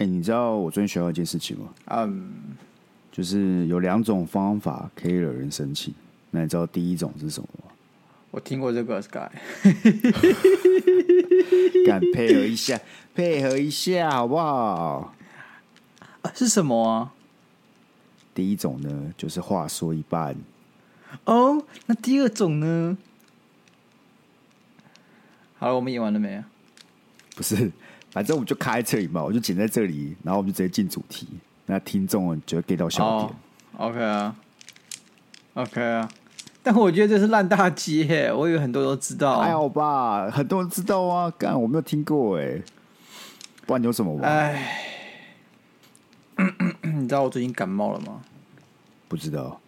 [0.00, 1.68] 哎，你知道我最近学到一件事情吗？
[1.88, 2.32] 嗯，
[3.12, 5.92] 就是有两种方法可以惹人生气。
[6.30, 7.64] 那你知道第一种是什么吗？
[8.30, 9.28] 我听过这个 Sky，
[11.84, 12.80] 敢配合一下，
[13.14, 15.14] 配合一下好不好？
[16.22, 17.12] 啊，是什么啊？
[18.32, 20.34] 第一种呢，就是话说一半。
[21.26, 22.96] 哦，那第二种呢？
[25.58, 26.42] 好了，我们演完了没有？
[27.36, 27.70] 不是。
[28.10, 31.28] 反正我们就开在这里嘛，我就剪在这里，然后我们就直接进主题。
[31.66, 33.30] 那听众就会 get 到笑点。
[33.76, 34.36] Oh, OK 啊
[35.54, 36.08] ，OK 啊。
[36.62, 39.38] 但我觉得这是烂大街，我以为很多人都知道。
[39.40, 41.32] 还好吧，很多人知道啊。
[41.38, 42.60] 干，我没有听过哎。
[43.66, 44.26] 不然你有什么吧？
[44.28, 44.76] 哎，
[46.82, 48.20] 你知道我最近感冒了吗？
[49.06, 49.60] 不知道。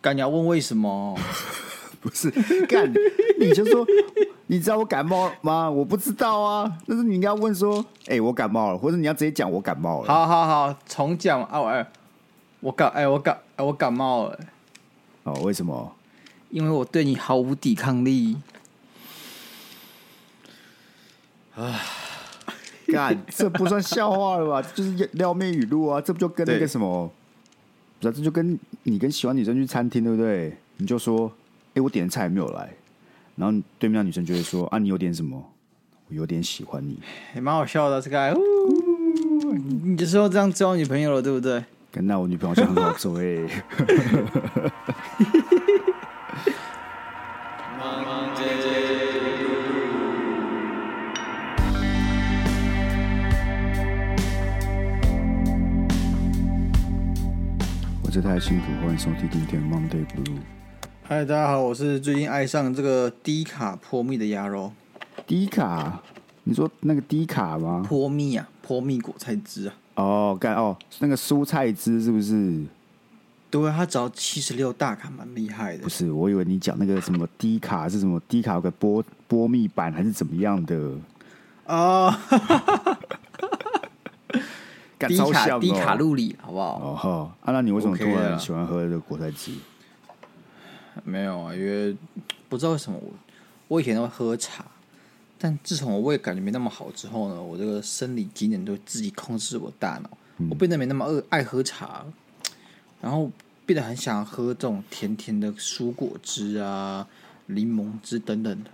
[0.00, 1.16] 干，你要问为什么？
[2.00, 2.30] 不是
[2.66, 2.90] 干，
[3.38, 3.86] 你就说。
[4.54, 5.68] 你知道我感冒吗？
[5.68, 6.78] 我不知道啊。
[6.86, 10.06] 但是你应该问说：“哎、欸，我感冒了。”或者你要直接讲我感冒了。
[10.06, 11.60] 好好好，重讲啊！
[11.70, 11.84] 哎，
[12.60, 14.38] 我感哎，我感哎，我感冒了。
[15.24, 15.92] 哦，为什么？
[16.50, 18.36] 因为我对你毫无抵抗力。
[21.56, 21.80] 啊！
[22.86, 24.62] 干， 这不算笑话了吧？
[24.72, 26.00] 就是撩妹语录啊！
[26.00, 27.10] 这不就跟那个什么？
[27.98, 30.56] 不是，这就跟你跟喜欢女生去餐厅，对不对？
[30.76, 31.26] 你就说
[31.70, 32.72] ：“哎、欸，我点的菜还没有来。”
[33.36, 35.52] 然后对面的女生就会说：“啊，你有点什么？
[36.08, 37.00] 我有点喜欢你。”
[37.34, 38.32] 也蛮好笑的，这个。
[39.82, 41.64] 你就说这样交女朋友了，对不对？
[41.90, 43.24] 跟那我女朋友就很好做哎。
[58.02, 60.38] 我这太辛苦，欢迎收听今天 Monday Blue。
[61.06, 64.72] 嗨，大家好，我是最近爱上这个低卡泼蜜的鸭肉。
[65.26, 66.00] 低卡？
[66.44, 67.84] 你说那个低卡吗？
[67.86, 69.74] 泼蜜啊，泼蜜果菜汁啊。
[69.96, 72.64] 哦，干哦，那个蔬菜汁是不是？
[73.50, 75.82] 对，它只要七十六大卡，蛮厉害的。
[75.82, 80.74] 不是，我以为你讲那个什么低卡是什么低卡有个波波蜜版还是怎么样的？
[81.66, 82.14] 哦，
[85.06, 86.80] 低卡、哦、低卡路里，好不好？
[86.82, 89.52] 哦好，啊，那你为什么突然喜欢喝这个果菜汁？
[91.02, 91.96] 没有啊，因为
[92.48, 93.12] 不知道为什么我
[93.66, 94.64] 我以前都会喝茶，
[95.38, 102.04] 但自从我胃感觉没那么好之后呢，我这个生理机能都自己控制我大脑，嗯、我变得没那么爱爱喝茶，
[103.00, 103.30] 然后
[103.66, 107.06] 变得很想喝这种甜甜的蔬果汁啊、
[107.46, 108.70] 柠檬汁等等的。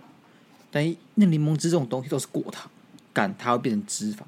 [0.69, 2.69] 但那柠檬汁这种东西都是果糖，
[3.11, 4.19] 干它会变成脂肪。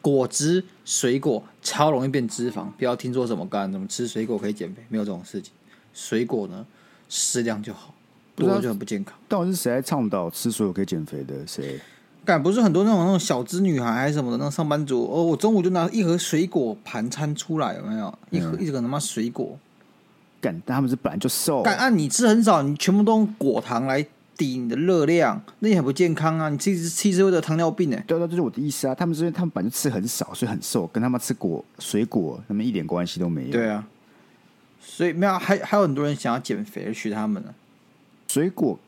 [0.00, 5.52] 果汁、水果超容易变脂肪，不要听说什么干什么吃水果可以减肥，没有这种事情。
[5.94, 6.66] 水果呢？
[7.14, 7.92] 适量就好，
[8.34, 9.14] 多就很不健康。
[9.28, 11.46] 到底是谁在倡导吃所有可以减肥的？
[11.46, 11.78] 谁？
[12.24, 15.02] 敢不是很多那种那种小资女孩还是什么的那种上班族？
[15.02, 18.18] 哦，我中午就拿一盒水果盘餐出来，有没有？
[18.30, 19.58] 一盒、嗯、一盒他妈水果。
[20.40, 21.62] 敢，但他们是本来就瘦。
[21.62, 24.02] 敢按你吃很少，你全部都用果糖来
[24.36, 26.48] 抵你的热量，那也很不健康啊！
[26.48, 28.04] 你吃吃吃会得糖尿病呢、欸。
[28.06, 28.94] 对对，这是我的意思啊。
[28.94, 33.50] 他们是因为他们本来就吃很少，所以很瘦，跟他们吃果水果他们一点关系都没有。
[33.50, 33.86] 对啊。
[34.84, 37.54] 所以没有，还还有很多人想要减肥而学他们呢。
[38.28, 38.78] 水果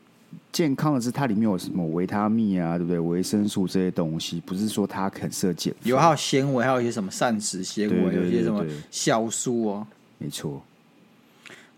[0.51, 2.99] 健康的是它里面有什么维他命啊，对不对？
[2.99, 5.89] 维生素这些东西，不是说它很适合减肥。
[5.89, 9.87] 有还有纤维，还有一些什么膳食纤维，有一些什么酵素哦。
[10.17, 10.61] 没错，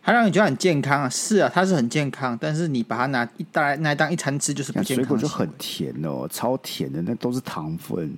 [0.02, 1.10] 它让你觉得很健康啊？
[1.10, 5.06] 是啊，它是很健康，但是你把它拿一大来拿来当一餐吃，就是不健康。
[5.06, 8.16] 水果就很甜哦，超甜的，那都是糖分。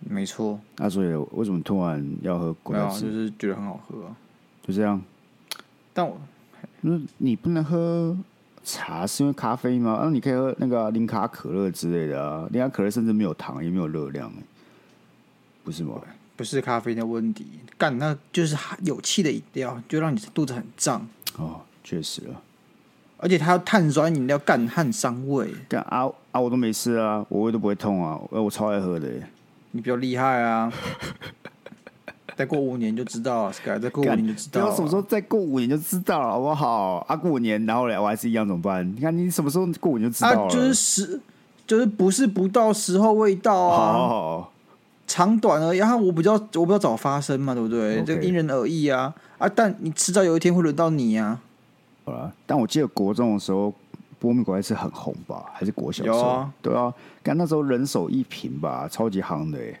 [0.00, 0.60] 没错。
[0.76, 3.00] 那、啊、所以为什么突然要喝果汁？
[3.00, 4.16] 就是觉得很好喝、啊，
[4.66, 5.00] 就这样。
[5.94, 6.20] 但我，
[6.82, 8.14] 那你不能喝
[8.62, 10.00] 茶是因为咖啡吗？
[10.02, 14.30] 那、啊、你可以喝那个零卡可乐之类的啊，零卡可乐甚至没有糖，也没有热量，
[15.62, 15.94] 不是吗？
[16.36, 17.46] 不是咖啡的问题，
[17.78, 21.06] 干那就是有气的饮料，就让你肚子很胀。
[21.38, 22.42] 哦，确实啊，
[23.18, 25.54] 而且它要碳酸饮料，干很伤胃。
[25.68, 29.08] 干啊啊，我都没事啊，我胃都不会痛啊，我超爱喝的。
[29.70, 30.72] 你比较厉害啊。
[32.36, 33.78] 再过五年就知道了，Sky。
[33.80, 34.74] 再过五年就知道了。
[34.74, 36.96] 什么时候再过五年就知道了，好不好？
[37.08, 38.86] 啊，过五年然后嘞，我还是一样怎么办？
[38.96, 40.40] 你看你什么时候过五年就知道了？
[40.42, 41.20] 啊，就是时，
[41.66, 43.76] 就是不是不到时候未到啊。
[43.76, 44.52] 好好好，
[45.06, 45.78] 长短而已。
[45.78, 48.04] 然后我比较，我比较早发生嘛，对不对？Okay.
[48.04, 49.14] 这个因人而异啊。
[49.38, 51.40] 啊，但你迟早有一天会轮到你啊。
[52.04, 53.72] 好了，但我记得国中的时候，
[54.18, 55.44] 波蜜果是很红吧？
[55.52, 56.18] 还是国小时候？
[56.18, 56.92] 有啊，对啊，
[57.22, 59.80] 看那时候人手一瓶吧，超级夯的哎。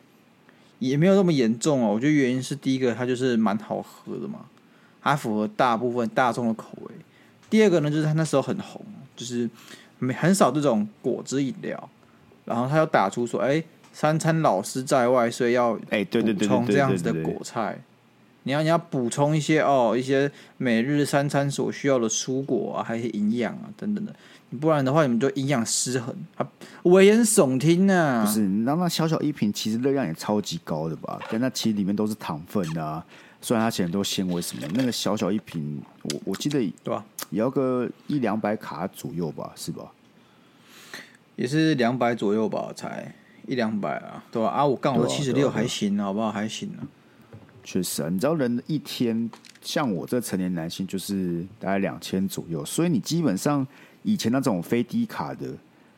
[0.78, 4.40] 也没有那么严重哦，我觉得原因是第一个，它就是蛮好喝的嘛，
[5.02, 6.94] 它符合大部分大众的口味。
[7.48, 8.84] 第二个呢，就是它那时候很红，
[9.14, 9.48] 就是
[9.98, 11.88] 没很少这种果汁饮料，
[12.44, 13.62] 然后它又打出说，哎，
[13.92, 17.78] 三餐老师在外，所以要哎，对对对，补充这样子的果菜。
[18.44, 24.14] 你要你要补充一些哦，一些每日三餐所需要的蔬果啊，还有一些营养啊等等的。
[24.60, 26.48] 不然的话，你们就营养失衡啊，
[26.84, 28.24] 危言耸听啊！
[28.24, 31.20] 不是，那那小小一瓶，其实热量也超级高的吧？
[31.28, 33.04] 但那其实里面都是糖分啊，
[33.40, 37.04] 虽然它写很多纤维什么，那个小小一瓶，我我记得对吧？
[37.30, 39.90] 也要个一两百卡左右吧，是吧？
[41.34, 43.12] 也是两百左右吧，才
[43.48, 44.50] 一两百啊，对吧？
[44.50, 46.30] 啊，我刚好七十六，还行，好不好？
[46.30, 46.86] 还行啊。
[47.64, 49.28] 确实啊，你知道人一天，
[49.60, 53.66] 像我这成年男性，就是大概两千左右，所以你基本上。
[54.06, 55.48] 以前那种非低卡的，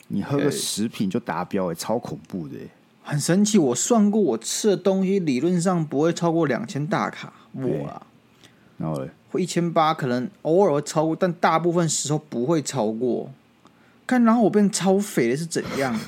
[0.07, 2.55] 你喝个食品就达标，哎，超恐怖的，
[3.03, 3.59] 很神奇。
[3.59, 8.07] 我算过，我吃的东西理论上不会超过两千大卡，我啊，
[8.79, 13.29] 然后会一千八，可能偶尔会超过，但大部分时候不会超过。
[14.07, 15.99] 看，然后我变超肥的是怎样？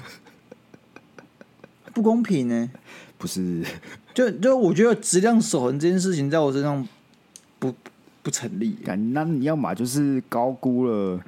[1.92, 2.70] 不公平呢？
[3.18, 3.64] 不是，
[4.18, 6.84] 就就我觉得质量守恒这件事情在我身上
[7.60, 7.72] 不
[8.20, 8.76] 不成立。
[9.12, 11.20] 那你要么就是高估了。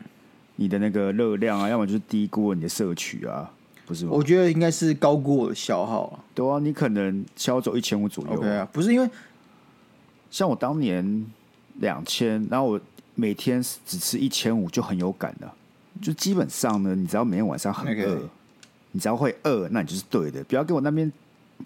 [0.57, 3.49] 你的那个热量啊，要么就是低估了你的摄取啊，
[3.87, 4.11] 不是吗？
[4.13, 6.19] 我觉得应该是高估我的消耗啊。
[6.35, 8.33] 对啊，你可能消耗走一千五左右。
[8.35, 9.09] OK 啊，不是因为
[10.29, 11.25] 像我当年
[11.79, 12.81] 两千，然后我
[13.15, 15.55] 每天只吃一千五就很有感了。
[16.03, 18.21] 就基本上呢，你只要每天晚上很饿，Okay.
[18.91, 20.43] 你只要会饿，那你就是对的。
[20.45, 21.11] 不要给我那边。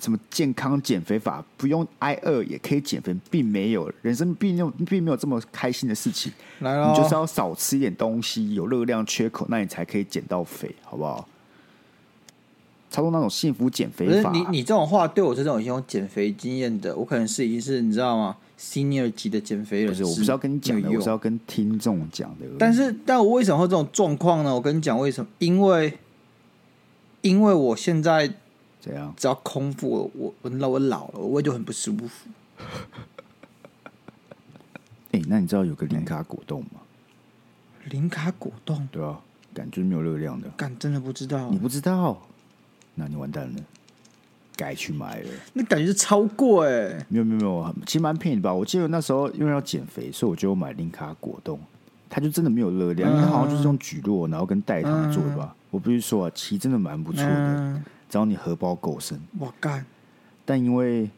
[0.00, 1.44] 什么健康减肥法？
[1.56, 6.32] 不用挨饿也可以减肥，并没有人生并没有并没有这么开心的事情。
[6.60, 11.28] 来咯，你就是要少吃一点东西，有热量缺口，那你才可以减到肥，好不好？
[12.90, 22.46] 操作那种幸福减肥法，你你这种话对我这种已经有减肥经验的，我可能是已经是你知道吗？Senior 级的减肥人不是，我不是要跟你讲的，我是要跟听众讲的。
[22.58, 24.54] 但是，但我为什么会这种状况呢？
[24.54, 25.30] 我跟你讲为什么？
[25.38, 25.98] 因为，
[27.22, 28.32] 因为我现在。
[28.84, 29.14] 怎样？
[29.16, 32.28] 只要空腹，我我我我老了，我胃就很不舒服。
[35.12, 36.80] 哎、欸，那你知道有个零卡果冻吗？
[37.88, 38.86] 零卡果冻？
[38.92, 39.18] 对啊，
[39.54, 40.50] 感觉没有热量的。
[40.50, 41.48] 感真的不知道。
[41.48, 42.20] 你不知道？
[42.96, 43.62] 那你完蛋了，
[44.54, 45.30] 该去买了。
[45.54, 47.06] 那感觉是超过哎、欸。
[47.08, 48.52] 没有没有没有，其实蛮便宜的吧？
[48.52, 51.58] 我记得那时候因为要减肥，所以我就买零卡果冻。
[52.10, 55.48] 它就真的没有热量，嗯、因为它好像就是用蒟蒻然后跟代糖做的吧？
[55.54, 57.30] 嗯、我不是说啊，其实真的蛮不错的。
[57.30, 59.84] 嗯只要你荷包够深，我干！
[60.44, 61.08] 但因为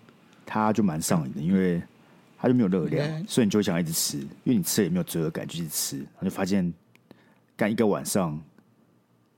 [0.45, 1.83] 它就蛮上瘾的，因为
[2.39, 6.73] 它就没有热量所以你就会想一直吃，因为你吃了也没有罪恶感，就一直吃，然后就发现
[7.57, 8.41] 干一个晚上，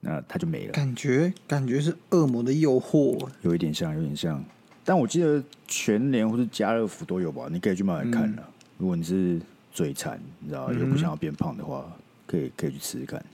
[0.00, 0.72] 那它就没了。
[0.72, 4.44] 感觉感觉是恶魔的诱惑，有一点像，有点像。
[4.84, 7.48] 但我记得全联或是家乐福都有吧？
[7.50, 8.42] 你可以去买来看了。
[8.46, 9.40] 嗯、如果你是
[9.72, 11.90] 嘴馋，你知道又不想要变胖的话，
[12.26, 13.24] 可以可以去吃吃看。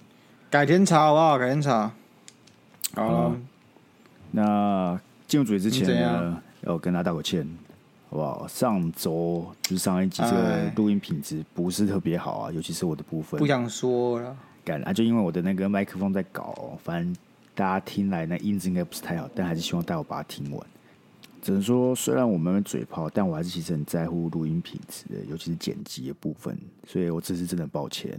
[0.50, 1.36] 改天查好不好？
[1.36, 1.92] 改天查。
[2.94, 3.32] 好了。
[3.34, 3.48] 嗯
[4.36, 7.46] 那进入主题之前呢，要跟大家道个歉，
[8.10, 8.48] 好不好？
[8.48, 13.38] 上周就是上一集这个录音品质不是特别好啊，尤其是我的部分。
[13.38, 14.92] 不想说了，感啊！
[14.92, 17.16] 就因为我的那个麦克风在搞，反正
[17.54, 20.66] 大家听来那音质应该不是太好，但还是希望大家把它听完。
[21.40, 26.58] 只能说，虽然我们嘴炮，但我还是其实很在乎录音品质的，尤其是剪辑的部分。
[26.88, 28.18] 所以我这次真的很抱歉。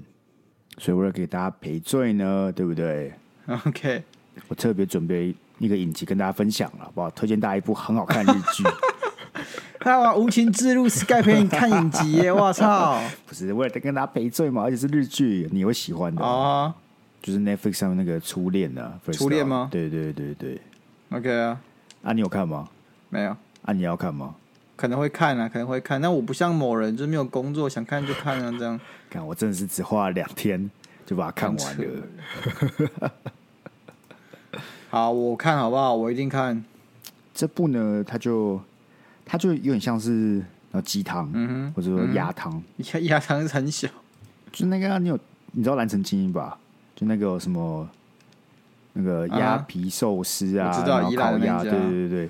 [0.77, 3.11] 所以为了给大家赔罪呢，对不对？
[3.67, 4.01] OK，
[4.47, 5.35] 我特别准备。
[5.59, 7.09] 一个影集跟大家分享了，好不好？
[7.11, 8.63] 推荐大家一部很好看的日剧。
[9.79, 12.31] 看完无情之路，Sky 陪你看影集耶！
[12.31, 14.63] 我操， 不是为了跟大家赔罪嘛？
[14.63, 16.73] 而且是日剧，你会喜欢的啊。
[17.21, 19.67] 就是 Netflix 上面那个初恋啊初恋吗？
[19.71, 20.59] 对对对对
[21.11, 21.59] OK 啊，
[22.03, 22.67] 啊，你有看吗？
[23.09, 23.35] 没有。
[23.63, 24.33] 啊，你要看吗？
[24.75, 26.01] 可能会看啊，可能会看。
[26.01, 28.79] 但我不像某人，就是没有工作，想看就看啊，这样。
[29.09, 30.69] 看，我真的是只花了两天
[31.05, 33.11] 就把它看完了。
[34.95, 35.93] 好，我看好不好？
[35.93, 36.63] 我一定看
[37.33, 38.01] 这部呢。
[38.07, 38.57] 它就
[39.25, 42.63] 它就有点像是呃鸡汤，嗯，或者说鸭汤。
[42.77, 43.89] 鸭鸭汤是很小，
[44.53, 45.19] 就那个、啊、你有
[45.51, 46.57] 你知道蓝城精英吧？
[46.95, 47.85] 就那个什么
[48.93, 52.29] 那个鸭皮寿司啊，知道然后烤鸭，对对对对。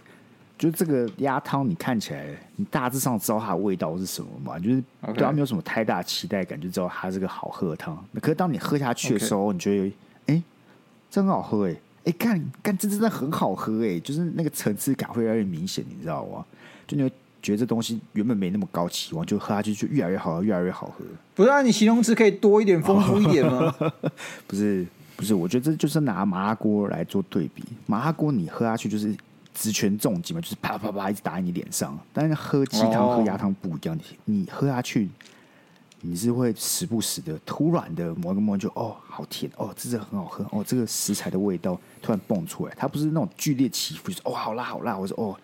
[0.58, 4.58] 就这个鸭汤，你看起来你大致上知道它的味道是什么嘛？
[4.58, 8.04] 就是对它没有什么太大期待感，就知道它是个好喝的汤。
[8.20, 9.88] 可是当你喝下去的时候你觉得
[10.26, 10.44] 哎、欸，
[11.12, 11.80] 真好喝哎、欸。
[12.06, 14.00] 哎，干干，这真的很好喝哎！
[14.00, 16.46] 就是那个层次感会越来越明显，你知道吗？
[16.88, 21.04] 就你会觉得这东西原本没那么高期望，就喝下去就越来越好喝，越来越好喝。
[21.34, 23.74] 不是啊，你形容词可以多一点、丰富一点吗？
[24.46, 24.86] 不是，
[25.16, 27.64] 不是，我觉得这就是拿麻辣锅来做对比。
[27.88, 29.16] 麻辣锅你喝下去就是
[29.56, 31.98] 直拳重击嘛，就是啪啪啪一直打在你脸上。
[32.14, 35.10] 但是喝鸡汤、喝鸭汤不一样，你你喝下去，
[36.02, 45.36] 你是会时不时的突然的某一个 moment 就哦好甜哦，这是很好喝哦，这个食材的味道突然蹦出来，它不是那种剧烈起伏，就是哦好辣好辣，我说哦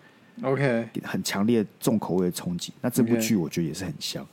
[0.42, 2.72] ，OK，很强烈重口味的冲击。
[2.80, 4.24] 那这部剧我觉得也是很像，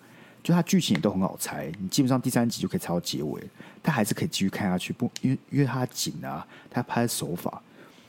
[0.44, 3.42] 就它剧情也都很好猜，你基本上第三集就可以猜到结尾，
[3.82, 7.62] 但还是可以继续看下去，不因为因为它的景啊，它拍的手法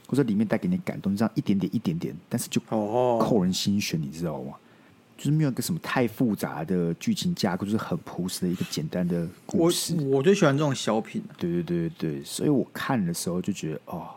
[0.06, 2.60] 或者里面带给你感动，这样一点点一点点，但是就
[3.18, 4.54] 扣人心弦，你知道吗？
[5.20, 9.94] 就是没有一个什么太复杂的剧情架构，就是很朴实的一个简单的故事。
[9.96, 11.22] 我我最喜欢这种小品。
[11.36, 14.08] 对对对对，所以我看的时候就觉得，哦，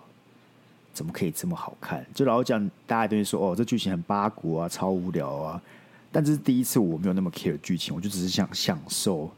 [0.93, 2.05] 怎么可以这么好看？
[2.15, 5.61] 就老讲，大家都会说，哦，这剧情很八股啊，超无聊啊。
[6.09, 9.29] 但这是第一次，我没有那么 care 剧情，我就只是想享受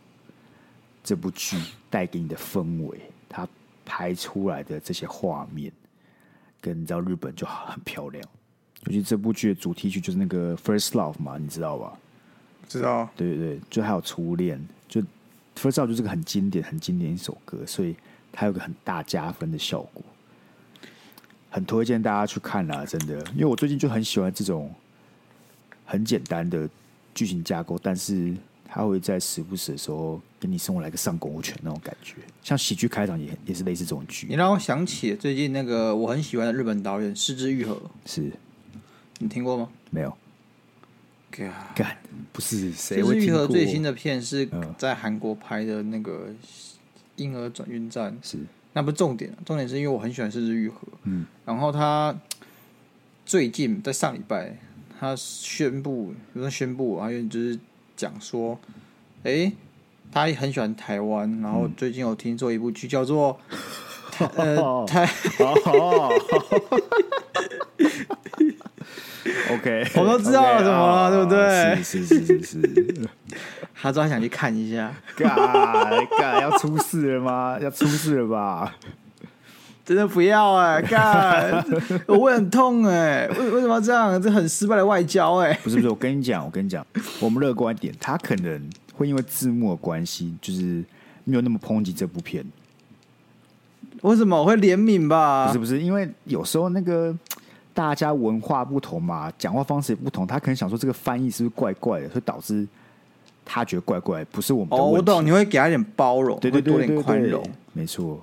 [1.04, 3.48] 这部剧带给你的氛围，它
[3.84, 5.72] 拍出来的这些画面，
[6.62, 8.24] 跟你知道日本就很漂亮。
[8.86, 11.94] 尤其这部剧的主题曲就是那个《First Love》嘛，你知道吧？
[12.70, 13.10] 知道。
[13.16, 15.02] 对对对，就还有初恋，就
[15.58, 17.96] 《First Love》就是个很经典、很经典一首歌，所以
[18.32, 20.04] 它有个很大加分的效果，
[21.50, 22.86] 很推荐大家去看啦！
[22.86, 24.72] 真的，因为我最近就很喜欢这种
[25.86, 26.70] 很简单的
[27.14, 28.36] 剧情架构，但是
[28.68, 34.28] 它会在时不时的时候给你生活来个上勾拳那种感觉，像喜剧开场也也是类似这种剧。
[34.30, 38.32] 你让我想起最近那个我很喜欢的日本导演失之愈合，是。
[39.20, 39.70] 你听过吗？
[39.92, 40.16] 没有。
[41.76, 41.98] 干
[42.32, 43.02] 不是谁？
[43.02, 46.30] 枝裕和最新的片是在韩国拍的那个
[47.18, 48.38] 《婴儿转运站》，是
[48.72, 50.80] 那不是重点，重点是因为我很喜欢是枝裕和。
[51.04, 52.18] 嗯，然后他
[53.26, 54.58] 最近在上礼拜，
[54.98, 57.60] 他宣布，不是宣布，还有就是
[57.98, 58.58] 讲说，
[59.24, 59.52] 哎、欸，
[60.14, 63.38] 他也很喜欢台湾，然后最近有听说一部剧叫做
[64.38, 65.06] 《呃台》。
[69.52, 71.84] OK，我都知道了，怎么了，对不对？
[71.84, 73.10] 是是是是是，
[73.82, 75.30] 他说他想去看一下，干
[76.20, 77.58] 干要出事了吗？
[77.60, 78.76] 要出事了吧？
[79.84, 81.64] 真的不要哎，干
[82.08, 84.22] 我胃很痛哎，为为什么要这样？
[84.22, 85.54] 这很失败的外交哎。
[85.64, 86.86] 不是不是，我跟你讲，我跟你讲，
[87.20, 90.84] 我们乐观一点，他可能会因为字幕的关系，就是
[91.24, 92.44] 没有那么抨击这部片。
[94.02, 95.48] 为什么我会怜悯吧？
[95.48, 97.16] 不是不是，因为有时候那个。
[97.76, 102.66] 大家文化不同嘛，讲话方式也不同，他可能想说这个翻译是不是怪怪的，所以导致
[103.44, 108.20] 他觉得怪怪，不是我们的我懂，你会给他一点包容，对对多点宽容，没错。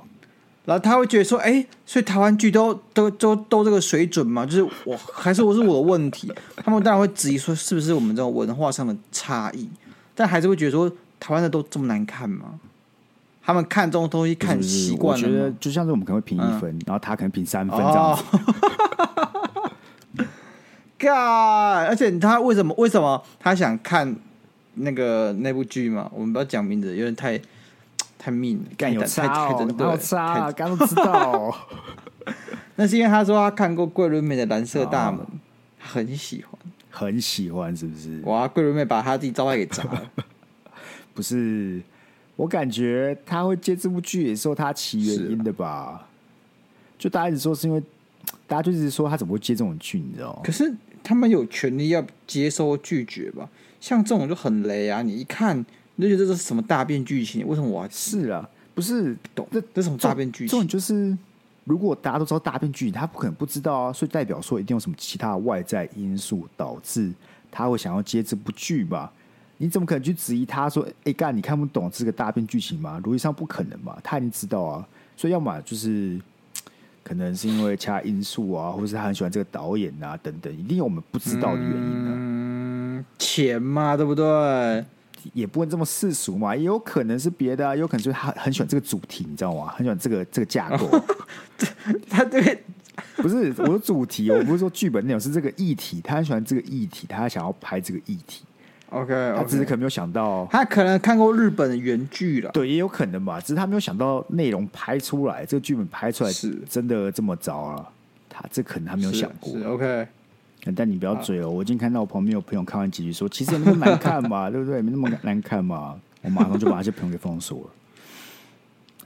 [0.65, 6.33] 然后他会觉得说，哎、欸，所以台湾剧都都都都这个水准嘛，就是我还是我是我的问题。
[6.65, 9.69] 他们当然会质疑说，是不是我们这种文化上的差异？
[10.15, 10.91] 但还是会觉得说，
[11.21, 12.59] 台湾的都这么难看吗？
[13.45, 18.23] 他们看这种东西看习惯了，我觉得就像是我们可能会评一分，嗯、然后他可能评三分这样子。
[18.23, 18.39] 哦
[21.03, 24.15] God, 而且他为什么为什么他想看
[24.75, 26.09] 那个那部剧嘛？
[26.15, 27.37] 我们不要讲名字，有点太
[28.17, 31.53] 太 mean，干有差哦，太太好差，刚都知道。
[32.77, 35.27] 那是因为他说他看过桂纶镁的《蓝色大门》，哦，
[35.81, 38.21] 很喜欢，很喜欢，是不是？
[38.25, 40.11] 哇，桂纶镁把他自己招牌给砸了。
[41.13, 41.83] 不是，
[42.37, 46.07] 我感觉他会接这部剧也是有他其原因的吧？
[46.97, 47.83] 就大家一直说是因为，
[48.47, 50.41] 大家就一直说他怎么会接这种剧，你知道吗？
[50.45, 50.73] 可是。
[51.03, 53.49] 他们有权利要接收拒绝吧？
[53.81, 55.03] 像这种就很雷啊！
[55.03, 55.59] 你一看
[55.97, 57.47] 你就觉得这是什么大变剧情？
[57.49, 58.49] 为什么我要是啊？
[58.75, 60.49] 不是懂这这种大变剧情？
[60.49, 61.17] 这种就是
[61.65, 63.93] 如果大家都知道大变剧情，他不可能不知道啊！
[63.93, 67.13] 所以代表说一定有什么其他的外在因素导致
[67.51, 69.13] 他会想要接这部剧吧？
[69.59, 73.99] 你怎么可能去质疑他说：“哎干，你看不懂这个大变剧情吗？”逻辑上不可能嘛？
[74.05, 74.89] 他已经知道啊！
[75.17, 76.21] 所以要么就是。
[77.03, 82.15] 可能是因为其他因素啊，或者是他很喜欢这个导演啊，等等，一定有我们不知道的原因呢、啊。
[82.17, 84.85] 嗯，钱嘛，对不对？
[85.35, 89.69] 也不能这么世俗嘛，也有可能是别的啊，有可能就是他很喜欢这个主题，你知道吗？
[89.69, 91.01] 很喜欢这个这个架构。
[92.11, 92.65] 他对，
[93.17, 98.45] 不是我的主题，我不是说剧本内容，是这个议题，他很喜欢这个议题，他想要拍这个议题。
[98.93, 99.37] OK，, okay.
[99.37, 103.41] 他只是可能没有想到，他可能看过日本的原剧了，对，也有可能吧。
[103.41, 107.89] 只是他没有想到内容拍出来，这个剧本拍出来是真的这么糟啊！
[108.29, 109.55] 他这可能他没有想过。
[109.67, 110.07] OK，
[110.77, 114.83] 但你不要追哦，我已经看到我旁边有朋友看完几集说，其实也没那么难看嘛， 对不对？
[114.83, 117.71] 没那么难看嘛，我马上就把那些朋友给封锁了。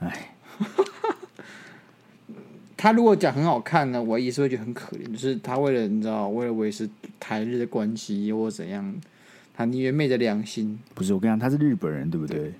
[0.07, 0.35] 哎，
[2.75, 6.89] 他如果讲很好看呢，我也是会觉得很可怜，就是他为了你知道，为了维持
[7.19, 8.93] 台日的关系或怎样。
[9.57, 12.37] 他宁愿昧着良心，不是我跟你讲，他是日本人，对不对？
[12.37, 12.53] 对，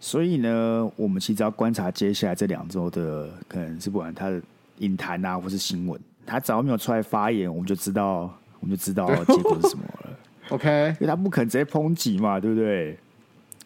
[0.00, 4.40] 所以呢，我们其实要观察接下来这两周的，可能是不管他的
[4.78, 10.18] 影坛啊，或是新闻，他只要没有出来发言，我们就知道，我们就知道结果 是什么了。
[10.48, 10.68] OK，
[11.00, 12.96] 因为他不可能直接抨击嘛，对不对？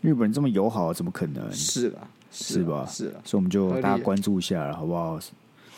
[0.02, 1.52] 日本人这么友好，怎么可能？
[1.52, 2.08] 是吧？
[2.32, 2.85] 是吧？
[2.88, 5.20] 是啊，所以我们就大家关注一下了，好不好？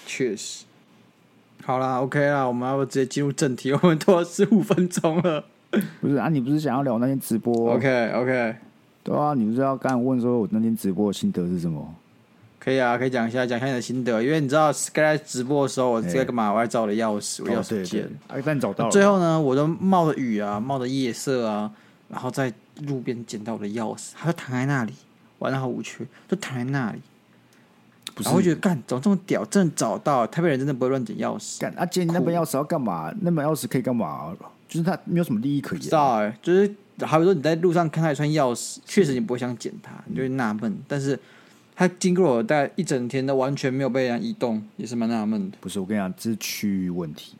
[0.06, 0.64] 确实。
[1.62, 3.72] 好啦，OK 啦，我们要不直接进入正题？
[3.72, 5.44] 我们拖了十五分钟了。
[6.00, 8.56] 不是啊，你不是想要聊那天直播？OK OK。
[9.02, 11.94] 对啊，你不是要刚才问说我那天直播的心得是什么？
[12.58, 14.22] 可以啊，可以讲一下，讲一下你的心得。
[14.22, 16.52] 因为你知道，Sky 在直播的时候，我在干嘛？
[16.52, 18.10] 我在找我的钥匙，我钥匙不见了。
[18.28, 18.90] 哎，但找到了。
[18.90, 21.70] 最后呢，我都冒着雨啊，冒着夜色啊，
[22.08, 22.52] 然后在
[22.86, 24.92] 路边捡到我的钥匙，它就躺在那里，
[25.38, 27.00] 玩的好无趣，就躺在那里。
[28.16, 29.44] 然后我觉得干，怎么这么屌？
[29.44, 31.60] 真的找到，台北人真的不会乱捡钥匙。
[31.60, 33.14] 干，啊，捡你那本钥匙要干嘛？
[33.20, 34.34] 那本钥匙可以干嘛？
[34.68, 35.82] 就是他没有什么利益可言。
[35.82, 40.76] 知道哎，就是，好比说你在路上看到一串钥匙，确实你不会想捡它，你就会纳闷。
[40.86, 41.18] 但是
[41.74, 45.56] 它经过我大概一整天都完全没有被人移动，也是蛮纳闷的。
[45.60, 47.36] 不是，我跟你讲，这是区域问题。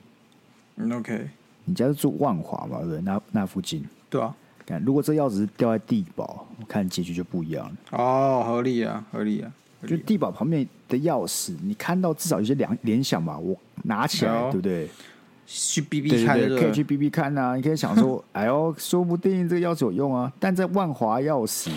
[0.76, 1.28] 嗯，OK。
[1.64, 2.78] 你家是住万华嘛？
[2.78, 3.00] 对不对？
[3.02, 3.84] 那那附近。
[4.08, 4.34] 对啊。
[4.64, 7.76] 看，如果这钥匙是掉在地堡，我看结局就不一样了。
[7.92, 9.50] 哦，合理啊，合理啊。
[9.86, 13.38] 就地堡旁边的钥匙，你看到至少有些联联想吧？
[13.38, 14.88] 我拿起来，对不对？
[15.50, 17.56] 去 B B 看，可以去 B B 看啊！
[17.56, 20.30] 你可以想说， 哎呦，说不定这个钥匙有用啊！
[20.38, 21.70] 但在万华钥匙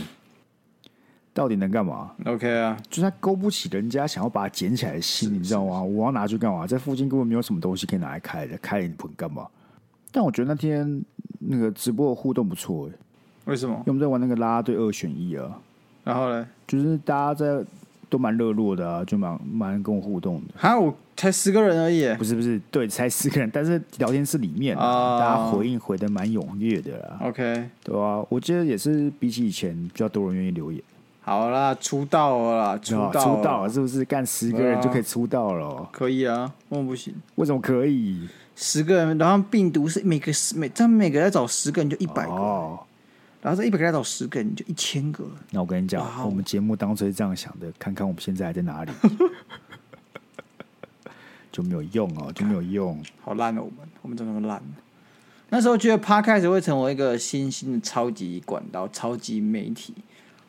[1.33, 5.81] 到底能干嘛？OK 啊，就是他勾不起人家想要把它捡起来的心，你知道吗？
[5.81, 6.67] 我要拿去干嘛？
[6.67, 9.47] 在附近根本没有什么东西可以拿来开的，开你干嘛？
[10.11, 11.01] 但我觉得那天
[11.39, 12.91] 那个直播的互动不错哎，
[13.45, 13.73] 为什么？
[13.73, 15.57] 因为我们在玩那个啦啦队二选一啊，
[16.03, 17.65] 然后呢，就是大家在。
[18.09, 20.53] 都蛮热络的啊，就蛮蛮跟我互动的。
[20.57, 22.11] 哈，我才十个人而已。
[22.15, 25.19] 不是不是，对，才十个人，但是聊天室里面、啊 oh.
[25.19, 27.19] 大家回应回的蛮踊跃的啦。
[27.21, 30.81] OK，对啊，我觉得也是比起以前比较多人愿意留言。
[31.21, 34.03] 好啦，出道了啦，出道了，出道了，是不是？
[34.03, 35.67] 干十个人就可以出道了？
[35.67, 37.13] 啊、可以啊，为什么不行？
[37.35, 38.27] 为什么可以？
[38.55, 42.31] 十个人，然后病毒是每个十每，他们每个人找十个人就一百个。
[42.31, 42.79] Oh.
[43.43, 45.23] 然后这一百个来找十个，人就一千个。
[45.51, 48.91] 那我跟你讲，哦、我们节目当初是这样想的，看看我们现在还在哪里，
[51.51, 53.01] 就没有用哦，就没有用。
[53.22, 54.62] 好烂哦，我们我们怎么那么烂？
[55.50, 59.93] 那时候觉得 Podcast 会成为一个新兴的超级管道、超级媒体，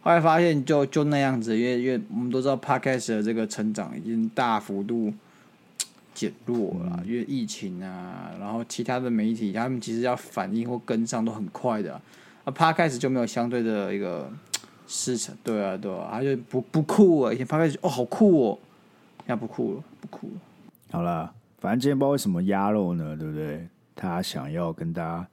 [0.00, 5.12] 后来发现就就那样子，因为因为我们都知道 Podcast 的这个成长已经大幅度
[6.14, 12.00] 减弱了，嗯、因为疫情啊，然后其他的媒体他们其实要反应或跟上都很快的。
[12.44, 14.30] 啊，Podcast 就没有相对的一个
[14.86, 17.32] 市场，对啊，对啊，他就不不酷啊。
[17.32, 18.58] 以前 Podcast 哦，好酷哦，
[19.18, 20.40] 现在不酷了，不酷了。
[20.92, 23.66] 好了，反正今天不知道为什么鸭肉呢，对不对？
[23.96, 25.26] 他想要跟大家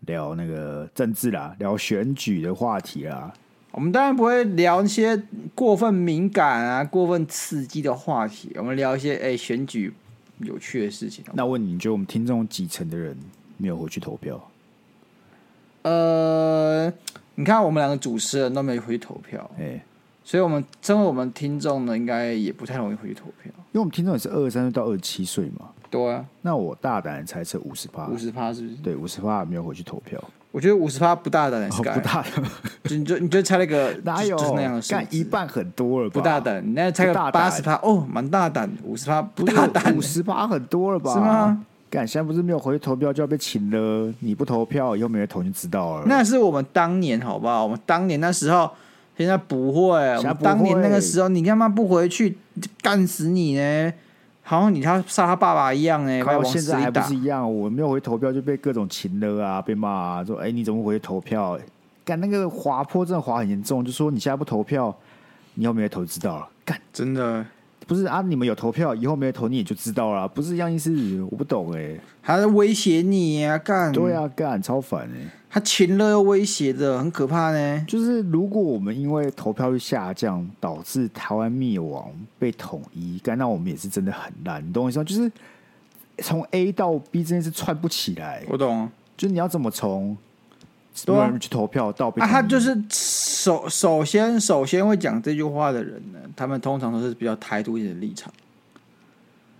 [0.00, 3.32] 聊那个政治啦，聊选举的话题啦。
[3.70, 5.22] 我们当然不会聊一些
[5.54, 9.94] 过分敏感啊、过分刺激的话题，我们聊一些哎选举
[10.38, 11.24] 有趣的事情。
[11.34, 13.16] 那问你，你觉得我们听众几成的人
[13.56, 14.50] 没有回去投票？
[15.82, 16.92] 呃，
[17.36, 19.84] 你看我们两个主持人都没回去投票，哎、欸，
[20.24, 25.66] 所以我们身为我们听众呢，应该也不太容易回去投票，因为我们听众也是二十三岁到二十七岁嘛。
[25.90, 28.76] 对啊，那我大胆猜测五十趴，五十趴是不是？
[28.76, 30.18] 对，五十趴没有回去投票。
[30.50, 32.24] 我觉得五十趴不大胆，哦，不大胆，
[32.84, 34.36] 就你就你就猜那个哪有？
[34.36, 36.14] 就是那样的干一半很多了吧？
[36.14, 41.12] 不大胆，你那猜个八十趴哦，蛮大胆，五十趴不大胆，五十趴很多了吧？
[41.12, 41.64] 是吗？
[41.90, 44.12] 现在不是没有回去投票就要被请了？
[44.18, 46.04] 你不投票，以后没人投就知道了。
[46.06, 47.62] 那是我们当年，好不好？
[47.62, 48.68] 我们当年那时候，
[49.16, 49.98] 现在不会。
[50.42, 52.36] 当年那个时候，你干嘛不回去
[52.82, 53.92] 干死你呢？
[54.42, 56.22] 好像你他杀他爸爸一样呢。
[56.22, 57.50] 我现在还不是一样？
[57.50, 61.58] 我没有回投票就被各种擒了啊，被骂啊，说哎、欸、你怎么回去投票？
[62.04, 64.94] 干那个滑坡真的滑很严重，就说你现在不投票，
[65.54, 66.48] 你以后没有投就知道了。
[66.64, 67.46] 干真的。
[67.86, 70.90] 不是啊，你们有投票，以后没有投你也就知道了，不是一样意思？
[71.30, 73.58] 我不懂哎、欸，还在威胁你啊？
[73.58, 77.84] 干对啊，干超烦哎、欸，他情勒又威胁的，很可怕呢。
[77.86, 85.04] 就是如果我们因为投票率下降，导致台湾灭亡被统一，干那我们也是真的很烂，你懂我意思吗？
[85.04, 85.30] 就是
[86.18, 88.42] 从 A 到 B 这件事串不起来。
[88.48, 90.16] 我懂，就是你要怎么从？
[91.04, 98.32] 多人去投票到啊，他就是首首先首先会讲这句话的人呢，他们通常都是比较台独一点的立场，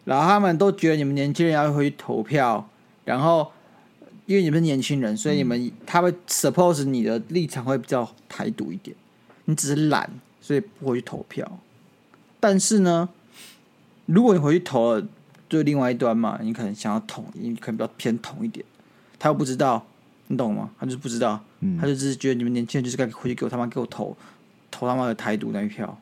[0.05, 2.69] 然后他们都觉得你们年轻人要回去投票，
[3.05, 3.51] 然后
[4.27, 8.97] 因为你们是年轻人，所以你们、嗯、他们 suppose 你的立场会比较台独一点，
[9.47, 10.09] 你只是懒，
[10.41, 11.59] 所以不回去投票。
[12.39, 13.09] 但是呢，
[14.07, 15.07] 如果你回去投了，
[15.49, 18.65] 就另外一端嘛，你可能想要统一，你可能比较偏统一点，
[19.19, 19.85] 他又不知道。
[20.29, 20.71] 你懂吗？
[20.79, 24.17] 他就是不知道，嗯、他就只是觉得你们年轻人就是该回去给我他妈给我投
[24.71, 25.97] 投他妈的台独那一票。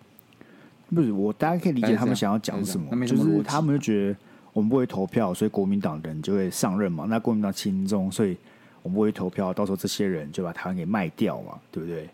[0.95, 4.17] 不是我，大家可以理解他们想要讲什么，就是他们就觉得
[4.53, 7.07] 我们不会投票，所以国民党人就会上任嘛。
[7.09, 8.37] 那国民党轻中，所以
[8.83, 12.09] 我们不会投票，到时候这些人就把台湾给卖掉嘛，对不对？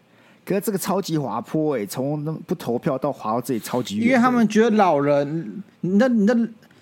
[0.44, 6.34] 可是这个超级滑坡哎、欸，从那不投票到滑到这里超级远，因为他们觉得老人，你的你的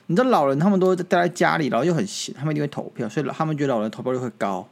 [0.07, 4.69] 你的老人，他们都待在家里，然后又很闲，他们一定会投票，所以他们觉得老人投票率会高。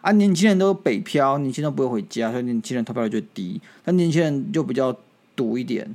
[0.00, 3.60] 啊，年轻人都北漂，年轻人都不会回家，所以年轻人投票率就低。
[3.84, 4.94] 那年轻人就比较
[5.34, 5.86] 赌一点，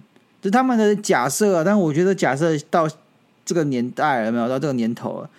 [0.42, 1.64] 这是他们的假设啊。
[1.64, 2.88] 但我觉得假设到
[3.44, 5.30] 这个年代了没有，到这个年头了。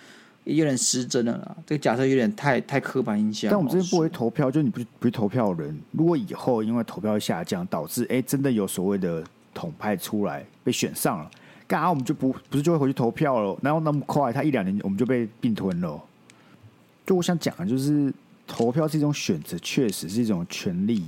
[0.43, 3.51] 有点失真了啦，这个假设有点太太刻板印象。
[3.51, 9.21] 但我们这边不会投票，就你不不去投票的人，如果以后因为投票下降，导致哎、欸、真的有所谓的
[9.53, 11.29] 统派出来被选上了，
[11.67, 13.57] 干啥我们就不不是就会回去投票了？
[13.61, 16.01] 然后那么快，他一两年我们就被并吞了。
[17.05, 18.13] 就我想讲的就是，
[18.47, 21.03] 投票是一种选择，确实是一种权利。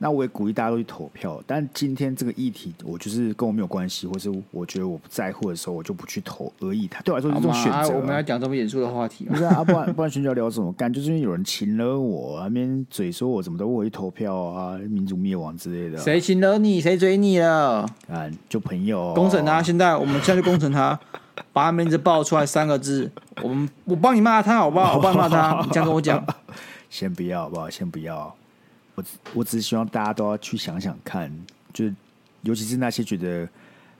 [0.00, 6.86] 那我也鼓励大家都去投票，但今天这个议题，我就是跟我没有关系，或是我觉得我不在乎的时候，我就不去投而已。
[6.86, 7.88] 他对我来说是一种选择、啊啊。
[7.88, 9.32] 我们要讲这么严肃的话题吗？
[9.32, 10.72] 不是啊，不然不然选举要聊什么？
[10.74, 15.98] 干就是因为有人请了我，那边嘴说我怎么都会去投票啊，民主灭亡之类的。
[15.98, 16.80] 谁请了你？
[16.80, 17.84] 谁追你了？
[18.08, 19.60] 啊，就朋友工程他。
[19.60, 20.96] 现在我们现在就工程他，
[21.52, 23.10] 把他名字报出来三个字，
[23.42, 24.96] 我们我帮你骂他好不好？
[24.96, 26.24] 我帮你骂他，你这样跟我讲。
[26.90, 27.68] 先不要好不好？
[27.68, 28.34] 先不要。
[28.94, 31.30] 我我只是希望大家都要去想想看，
[31.72, 31.94] 就是
[32.42, 33.48] 尤其是那些觉得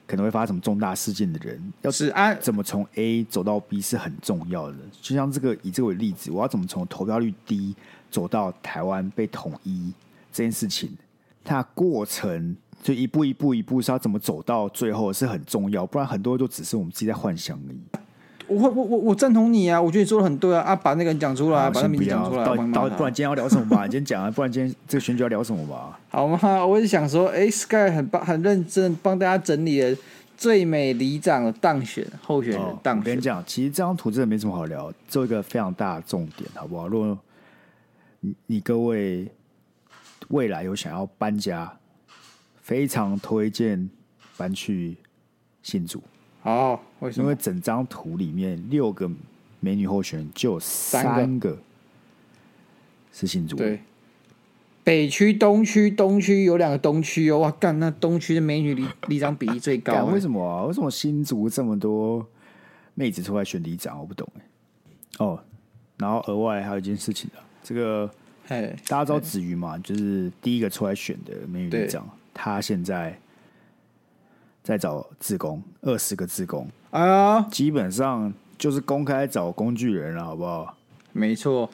[0.06, 4.76] 可能会发生什么重大事件的人，要是怎么从 A 走到 B 是很重要的。
[5.00, 7.76] 就像这个以这个为例子，我要怎么从投票率低
[8.10, 9.92] 走到台湾被统一
[10.32, 10.96] 这件事情，
[11.44, 17.80] 它过程就一步一步一步是要怎么走到最后是很重要，不然很多都只是我们自己在幻想而已。
[18.46, 19.78] 我我我我赞同你啊！
[19.78, 20.62] 我觉得你说的很对啊！
[20.62, 22.42] 啊，把那个人讲出来，啊、把那名字讲出来。
[22.46, 23.84] 到到不然今天要聊什么吧？
[23.84, 26.00] 你今天讲啊，不然今天这个选举要聊什么吧？
[26.08, 29.94] 好嘛，我是想说，哎，Sky 很棒，很认真帮大家整理了
[30.34, 33.00] 最美里长的当选候选人当选。
[33.00, 36.88] 哦、我跟你讲，其实这张图真的没什么好聊，做一个非常大的重点，好不好？
[36.88, 37.18] 如果
[38.20, 39.30] 你你各位
[40.28, 41.70] 未来有想要搬家，
[42.68, 43.88] 非常推荐
[44.36, 44.94] 搬去
[45.62, 46.02] 新竹。
[46.42, 47.24] 哦，为什么？
[47.24, 49.10] 因为整张图里面六个
[49.58, 51.56] 美女候选人就有三个
[53.10, 53.56] 是新竹。
[53.56, 53.80] 对，
[54.84, 60.04] 北区、东区，东区有两个东区哦，哇干，那东区的美女里里长比例最高。
[60.12, 60.64] 为什么啊？
[60.66, 62.26] 为什么新竹这么多
[62.92, 63.98] 妹子出来选里长？
[63.98, 64.42] 我不懂哎。
[65.20, 65.42] 哦，
[65.96, 68.10] 然后额外还有一件事情啊，这个
[68.46, 72.06] 大家知道子瑜嘛，就是第一个出来选的美女里长，
[72.38, 73.18] 她现在。
[74.60, 80.76] 在找志工，二十个志工，哎呀，基本上就是公开找工具人了，好不好？
[81.12, 81.70] 没错，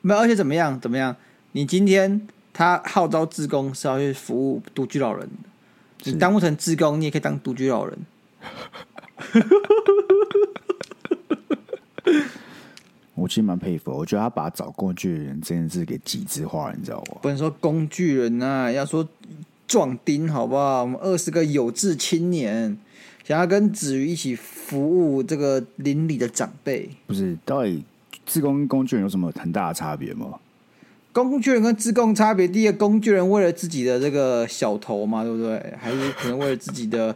[0.00, 0.80] 没而且怎么样？
[0.80, 1.14] 怎么样？
[1.52, 5.28] 你今天他号召志工是要去服务独居老人，
[6.04, 7.98] 你当不成志工，你也可以当独居老人。
[13.12, 17.18] 我其实蛮佩服，我觉得他把找工具人这件事给极致化，你知道吗？
[17.20, 19.06] 不能说工具人啊，要说。
[19.66, 20.82] 壮丁，好不好？
[20.82, 22.78] 我们二十个有志青年，
[23.24, 26.88] 想要跟子瑜一起服务这个邻里的长辈。
[27.06, 27.84] 不是，到底
[28.24, 30.26] 自工跟工具人有什么很大的差别吗？
[31.12, 35.74] 工具人跟自工差别，第一个工具人为了自己的这个小头嘛，对不对？
[35.80, 37.14] 还是可能为了自己的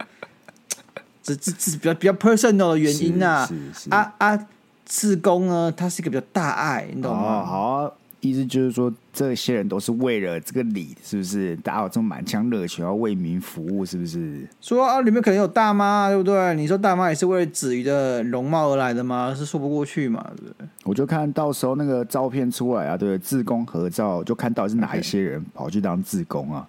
[1.21, 3.47] 这这这比较比较 personal 的原因啊？
[3.89, 4.47] 啊啊，
[4.85, 7.21] 自工呢，他是一个比较大爱，你懂吗？
[7.21, 7.91] 哦、好、啊。
[8.21, 11.55] 意思就是说，这些人都是为了这个里，是不是？
[11.57, 14.47] 大家有这么满腔热情，要为民服务，是不是？
[14.61, 16.53] 说啊，里面可能有大妈，对不对？
[16.53, 19.33] 你说大妈也是为了子瑜的容貌而来的吗？
[19.35, 20.67] 是说不过去嘛，对不对？
[20.83, 26.67] 我就看到时候那个照片出来啊，对，自工合照，就看到是哪一些人跑去当自工啊？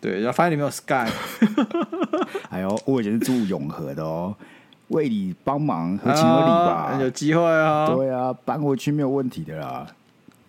[0.00, 1.10] 对，然后发现里面有 Sky，
[2.50, 4.32] 哎呦，我以前是住永和的哦，
[4.88, 6.94] 为你帮忙，合情合理吧？
[6.96, 9.84] 哦、有机会啊，对啊，搬回去没有问题的啦。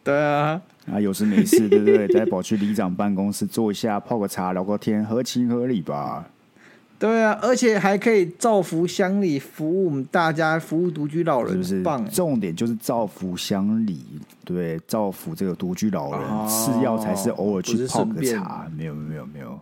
[0.10, 2.08] 对啊，啊，有事没事，对不对？
[2.08, 6.26] 再跑去里长办公室坐一下，泡个茶，聊个天，合情合理吧？
[6.98, 11.82] 对啊，而且还可以造福乡里，服务我们大家，服务独居老人，是不是？
[11.82, 14.04] 棒，重点就是造福乡里，
[14.44, 19.58] 对，造福这个独居老人，哦、次要才是偶尔去泡个茶，没有，没有，没有。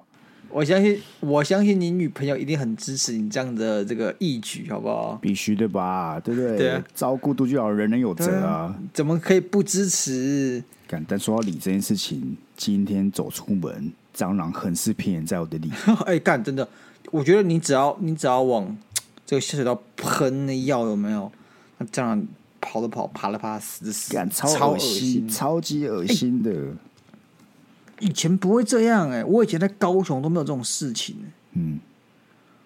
[0.49, 5.17] 我相信，我相信你女朋友一定很支持你这样的这个义举，好不好？
[5.21, 6.57] 必须的吧，对不对？
[6.57, 8.79] 对啊，照顾独居老人，人人有责啊，啊！
[8.93, 10.63] 怎么可以不支持？
[10.88, 15.69] 敢但说到理这件事情，今天走出门，蟑螂横尸遍延在我的里。
[16.05, 16.67] 哎，干真的，
[17.12, 18.75] 我觉得你只要你只要往
[19.25, 21.31] 这个下水道喷那药，有没有？
[21.77, 22.25] 那蟑螂
[22.62, 26.51] 跑了跑，爬了爬，死的死，干超恶心，超级恶心的。
[27.99, 31.31] 以前不会这样哎、欸，我以前在高雄都没有这种事情、欸。
[31.53, 31.79] 嗯，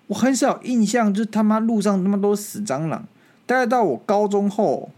[0.08, 3.06] 我很少有印象，就是他妈路上他妈都是死蟑螂。
[3.46, 4.90] 大概到我高中后，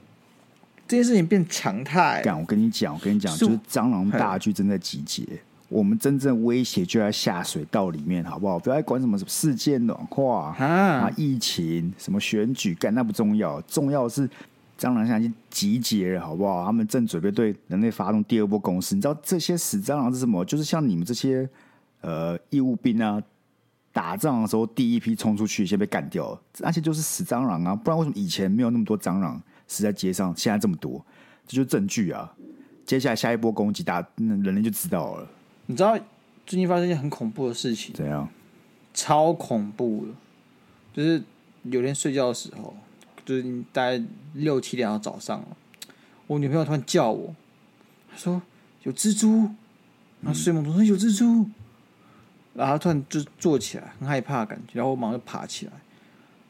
[0.88, 2.22] 这件事情变常态。
[2.24, 5.26] 干，我跟你讲，我跟你讲，就是蟑螂大军正在集结。
[5.70, 8.60] 我们真正威胁就在下水道里面，好不好？
[8.60, 14.30] 不要管什么什么世界暖化啊、疫情、什么选举，干那不重要，重要的是
[14.84, 16.66] 蟑螂现在已经集结了，好不好？
[16.66, 18.96] 他们正准备对人类发动第二波攻势。
[18.96, 20.44] 你知道这些死蟑螂是什么？
[20.44, 21.50] 就是像你们这些
[22.02, 23.24] 呃义务兵啊，
[23.94, 27.74] 打仗的时候第一批冲出去，先被干掉了，那些就是死蟑螂啊！
[27.74, 31.04] 不然为什么以前没有那么多蟑螂死在街上，现在这么多？
[31.48, 32.36] 这就是证据啊！
[32.86, 35.28] 接下来下一波攻击，打人类就知道了。
[35.68, 35.98] 你知道
[36.46, 37.96] 最近发生一件很恐怖的事情？
[37.96, 38.28] 怎样？
[38.94, 40.12] 超恐怖的，
[40.94, 41.24] 就是
[41.64, 42.76] 有天睡觉的时候，
[43.26, 44.02] 就是大概
[44.34, 45.44] 六七点的早上，
[46.28, 47.34] 我女朋友突然叫我，
[48.12, 48.42] 她说
[48.84, 49.50] 有蜘蛛，
[50.22, 51.48] 然后睡梦中说有蜘蛛，
[52.54, 55.72] 然后她突然就坐起来，很害怕的感觉，然后我马上就爬起来，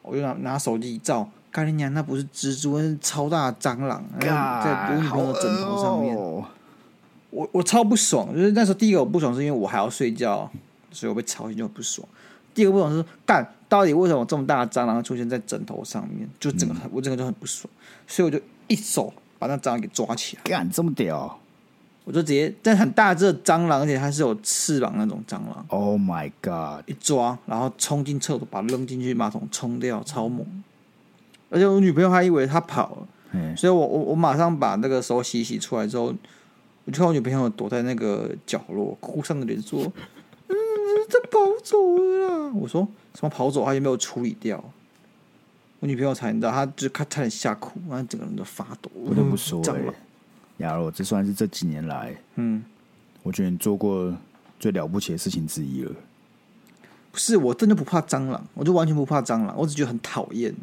[0.02, 6.16] 我就拿拿手机一照，干你娘，那不是蜘蛛，那是超大的蟑螂，在我女朋友的枕头上面。
[6.16, 10.48] 我我超不爽，就是那时候第一个我不爽是因为我还要睡觉，
[10.92, 12.06] 所以我被吵醒就不爽。
[12.54, 16.28] 第二个不爽是干，到底为什么这么大的蟑螂出现在枕头上面？
[16.38, 17.68] 就整个很，嗯、我整个就很不爽，
[18.06, 20.42] 所以我就一手把那蟑螂给抓起来。
[20.44, 21.38] 干这么屌！
[22.04, 25.64] 我就直接，但很大只的蟑螂，而且它是有翅膀那种蟑螂。
[25.68, 26.88] Oh my god！
[26.88, 30.46] 一抓，然后冲进厕所，把它扔进去马桶冲掉，超猛。
[31.50, 36.14] 而且我女朋友还以为它跑了，嘿所以我我我马上把那个手洗洗出来之后。
[36.86, 39.90] 我就看我女朋友躲在那个角落，哭丧着脸说
[41.04, 43.64] ：“嗯，他跑走了。”我说：“什么跑走？
[43.64, 44.62] 他也没有处理掉？”
[45.80, 48.90] 我女朋友才知道，她就她差点吓哭，然后整个人都发抖。
[49.06, 49.94] 不得不说、欸，哎，
[50.58, 52.64] 亚罗，这算是这几年来，嗯，
[53.22, 54.16] 我觉得你做过
[54.58, 55.92] 最了不起的事情之一了。
[57.12, 60.54] 不是，我真的不怕蟑螂，我就完全不怕蟑螂，我只觉得很讨厌。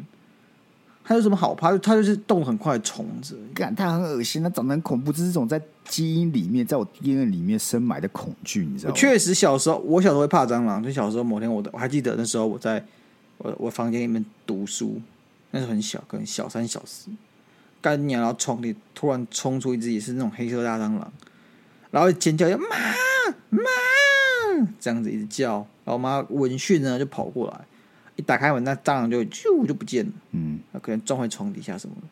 [1.04, 1.76] 它有什么好怕？
[1.78, 8.96] 它就是动很快的虫子，干它很恶心，它长得很恐怖，这是一种在基因里面，在我 DNA 里面深埋的恐惧，你知道吗？
[8.96, 10.82] 确实，小时候我小时候会怕蟑螂。
[10.82, 12.84] 就小时候某天我的我还记得那时候我在
[13.38, 15.00] 我我房间里面读书，
[15.50, 17.10] 那时候很小，可能小三小四，
[17.80, 21.12] 干鸟，然后床里突然冲出一只也是那种黑色大蟑螂，
[21.90, 22.66] 然后尖叫，要妈
[23.50, 23.60] 妈
[24.78, 27.60] 这样子一直叫，然后我妈闻讯呢就跑过来。
[28.22, 30.12] 一打开门，那蟑螂就啾就不见了。
[30.30, 32.02] 嗯，那可能撞回床底下什么的。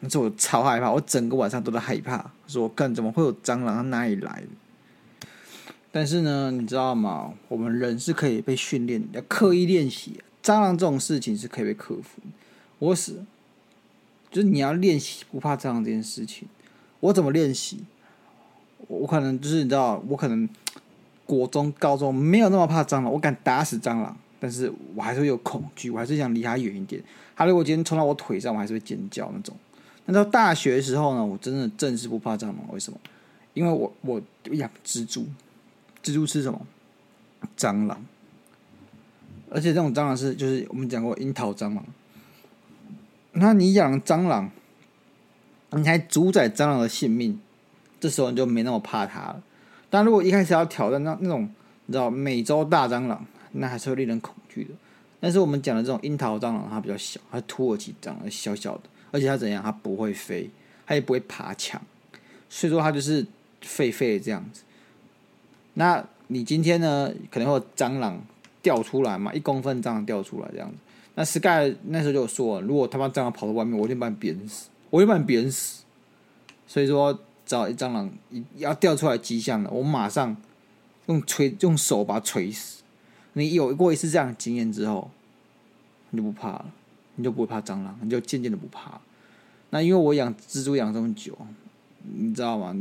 [0.00, 2.30] 那时候我超害怕，我整个晚上都在害怕。
[2.46, 3.74] 说我，干怎么会有蟑螂？
[3.74, 5.26] 它哪里来的？
[5.90, 7.32] 但是呢，你知道吗？
[7.48, 10.22] 我们人是可以被训练，要刻意练习。
[10.40, 12.22] 蟑螂这种事情是可以被克服。
[12.78, 13.24] 我是，
[14.30, 16.46] 就是你要练习不怕蟑螂这件事情。
[17.00, 17.84] 我怎么练习？
[18.86, 20.48] 我可能就是你知道，我可能
[21.26, 24.16] 国中、高中没有那么怕蟑螂，我敢打死蟑螂。
[24.40, 27.02] 但是我还是有恐惧，我还是想离他远一点。
[27.34, 29.54] 他如果今天冲到我腿上，我还是会尖叫那种。
[30.06, 32.56] 那到大学的时候呢，我真的正式不怕蟑螂。
[32.72, 32.98] 为什么？
[33.54, 34.22] 因为我我
[34.52, 35.26] 养蜘蛛，
[36.02, 36.60] 蜘蛛吃什么？
[37.56, 38.04] 蟑螂。
[39.50, 41.84] 而且这种蟑螂是就是我们讲过樱桃蟑螂。
[43.32, 44.50] 那你养蟑螂，
[45.70, 47.40] 你还主宰蟑螂的性命，
[47.98, 49.42] 这时候你就没那么怕它了。
[49.90, 51.48] 但如果一开始要挑战那那种
[51.86, 53.26] 你知道美洲大蟑螂。
[53.52, 54.70] 那还是会令人恐惧的，
[55.20, 59.62] 但是我们讲的这种樱桃蟑螂，它比较小，它土耳其蟑螂，小小的，而且它怎样？
[59.62, 60.48] 它不会飞，
[60.86, 61.80] 它也不会爬墙，
[62.48, 63.26] 所以说它就是
[63.62, 64.62] 废废的这样子。
[65.74, 67.10] 那你今天呢？
[67.30, 68.20] 可能会有蟑螂
[68.60, 69.32] 掉出来嘛？
[69.32, 70.76] 一公分蟑螂掉出来这样子。
[71.14, 75.84] 那 Sky 那时候就说，如果他把蟑螂跑到外面，我一定把你扁死，我一定把你扁死。
[76.66, 80.36] 所以说，只要一蟑螂一要掉出来迹象了，我马上
[81.06, 82.77] 用锤用手把它锤死。
[83.38, 85.08] 你有过一次这样的经验之后，
[86.10, 86.64] 你就不怕了，
[87.14, 89.00] 你就不会怕蟑螂，你就渐渐的不怕。
[89.70, 91.36] 那因为我养蜘蛛养这么久，
[92.02, 92.74] 你知道吗？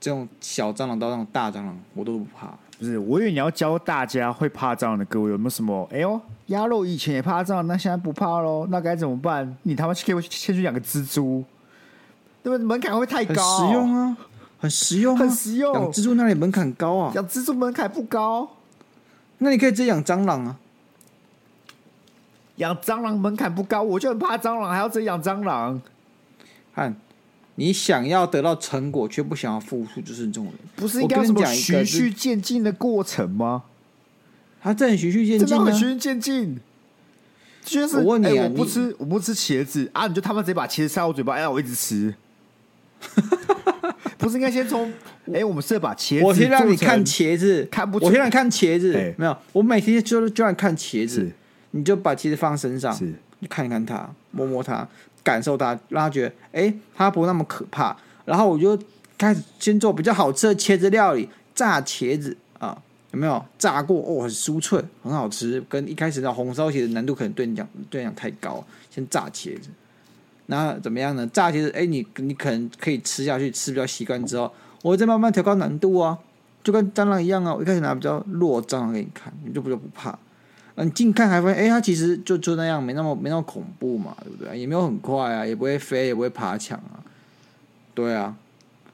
[0.00, 2.48] 这种小蟑螂到那种大蟑螂，我都不怕。
[2.78, 5.86] 不是，我以为你要教大家会怕蟑螂的各位有没有什么？
[5.92, 8.66] 哎呦，鸭肉以前也怕蟑螂，那现在不怕喽？
[8.70, 9.54] 那该怎么办？
[9.64, 11.44] 你他妈给我先去养个蜘蛛，
[12.42, 12.66] 对不对？
[12.66, 13.58] 门槛会太高。
[13.58, 14.16] 很实用啊，
[14.58, 15.74] 很实用啊，很实用。
[15.74, 17.12] 养蜘蛛那里门槛高啊？
[17.14, 18.48] 养蜘蛛门槛不高。
[19.42, 20.56] 那你可以直接养蟑螂啊！
[22.56, 25.80] 养蟑螂门槛不高，我就很怕蟑螂，还要自己养蟑螂。
[26.74, 26.94] 看，
[27.54, 30.54] 你想要得到成果，却不想要付出，就是这种人。
[30.76, 33.64] 不是应该什么循序渐进的过程吗？
[34.62, 36.60] 他在循序渐进，真的循序渐进。
[37.64, 42.14] 就是我问你啊，欸、我不吃，我不吃茄子啊，你就他妈直接把茄子塞我嘴巴，哎，我一直吃。
[44.18, 44.90] 不是应该先从
[45.26, 51.30] 哎、欸，我们是把茄子，我先让你看茄子，看不出，我先让你看茄子，欸、没有，我每天就就让你看茄子，
[51.70, 54.86] 你就把茄子放身上，是你看一看它，摸摸它，
[55.22, 57.96] 感受它，让它觉得哎、欸，它不那么可怕。
[58.26, 58.78] 然后我就
[59.16, 62.76] 开始先做比较好吃的茄子料理，炸茄子啊，
[63.12, 63.98] 有没有炸过？
[64.00, 65.62] 哦，很酥脆，很好吃。
[65.68, 69.70] 跟一开始的红烧茄子难度可能对你讲对你讲太高，先炸茄子。
[70.50, 71.24] 那怎么样呢？
[71.28, 76.18] 炸其实，哎，你你可能可以吃下去，吃比较习惯之后，我再慢慢调高难度啊，
[76.64, 77.54] 就跟蟑螂一样啊。
[77.54, 80.10] 我一开始拿比较弱蟑螂给你看，你就不就不怕。
[80.74, 84.58] 嗯，你近看还发现，哎，它其实就就那样，没那么没那么恐怖嘛，对不对？
[84.58, 86.98] 也没有很快啊，也不会飞，也不会爬墙啊。
[87.94, 88.34] 对啊，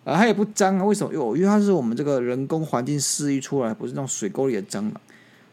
[0.05, 0.85] 啊，它也不脏啊。
[0.85, 1.13] 为什么？
[1.37, 4.93] 因为它是我们这个人工环境饲育出来，不是那种水沟里的蟑螂，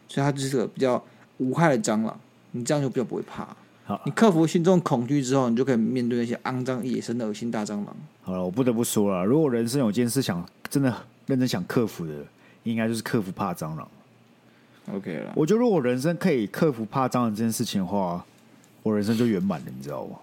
[0.06, 1.02] 所以它就是个比较
[1.38, 2.14] 无害的蟑螂。
[2.50, 3.48] 你这样就比较不会怕。
[3.86, 7.96] 好，你克服心中恐惧之后，你就可以面对那些肮脏、野生的恶心大蟑螂。
[8.22, 10.94] 好了，我不得不说了，如果人生有件事想真的
[11.26, 12.12] 认真想克服的，
[12.62, 13.86] 应该就是克服怕蟑螂。
[14.94, 18.24] OK 了，我觉得如果人生可以克服怕蟑螂这件事情的话，
[18.82, 20.16] 我人生就圆满了，你知道吗？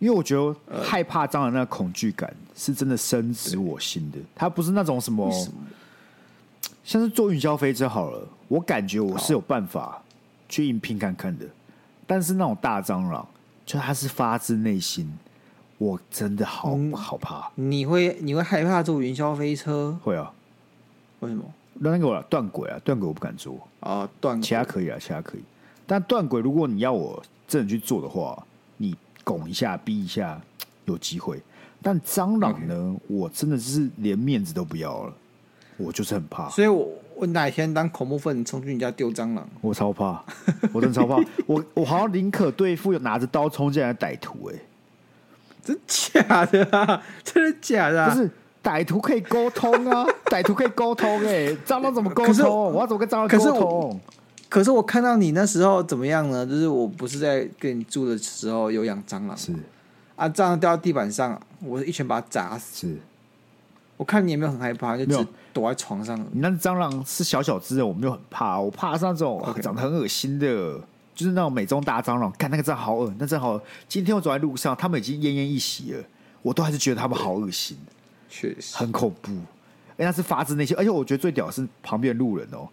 [0.00, 5.30] 因为我觉得害怕蟑螂那个恐惧感是真的深植我心的，它不是那种什么，
[6.84, 10.02] 像是坐云霄飞车好了，我感觉我是有办法
[10.48, 11.46] 去硬拼看看的。
[12.06, 13.26] 但是那种大蟑螂，
[13.64, 15.10] 就它是发自内心，
[15.78, 17.50] 我真的好、嗯、好怕。
[17.54, 19.98] 你会你会害怕坐云霄飞车？
[20.02, 20.32] 会啊。
[21.20, 21.44] 为什么？
[21.74, 24.08] 那个断轨啊，断轨我不敢坐啊。
[24.20, 25.40] 断，其他可以啊，其他可以。
[25.86, 28.40] 但断轨，如果你要我真的去做的话，
[28.76, 30.40] 你拱一下、逼一下，
[30.84, 31.42] 有机会。
[31.82, 35.12] 但蟑螂呢.我真的是连面子都不要了，
[35.76, 36.48] 我就是很怕。
[36.50, 36.88] 所以我。
[37.16, 39.48] 我哪天当恐怖分子冲去你家丢蟑螂？
[39.60, 40.24] 我超怕，
[40.72, 41.16] 我真的超怕。
[41.46, 44.58] 我我好像宁可对付有拿着刀冲进来的歹徒，哎，
[45.64, 47.02] 真假的啊？
[47.22, 48.10] 真的假的啊？
[48.14, 48.30] 不是
[48.62, 52.72] 歹徒可以沟通啊， 歹徒可以沟通，哎，蟑螂怎么沟通？
[52.72, 54.00] 我要怎么跟蟑螂沟通？
[54.48, 56.44] 可是我看到你那时候怎么样呢？
[56.46, 59.52] 就是我不是在跟你住的时候有养蟑螂，是
[60.16, 62.86] 啊，蟑螂掉到地板上，我一拳把它砸死。
[62.88, 62.96] 是。
[63.96, 66.18] 我看你有没有很害怕，就只躲在床上。
[66.32, 68.60] 你那蟑螂是小小只的，我没有很怕。
[68.60, 70.46] 我怕是那种.长得很恶心的，
[71.14, 72.30] 就是那种美中大蟑螂。
[72.32, 73.58] 看那个真好恶，那真好。
[73.88, 76.04] 今天我走在路上，他们已经奄奄一息了，
[76.42, 77.78] 我都还是觉得他们好恶心，
[78.28, 79.32] 确实很恐怖。
[79.92, 82.68] 哎，那是发自内心，而且我觉得最屌的是旁边路人哦，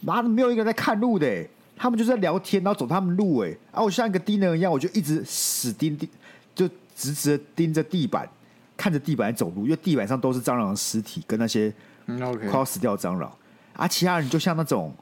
[0.00, 6.08] 妈的没有一个人在看路的，他们就在聊天，然后走他们路，哎，啊，我像一个低能一样，我就一直死盯盯，
[6.54, 6.66] 就
[6.96, 8.28] 直直的盯着地板。
[8.74, 11.72] 看着地板走路，因为地板上都是蟑螂的尸体跟那些
[12.06, 13.32] 快要死掉的蟑螂，
[13.74, 14.92] 啊、其他人就像那种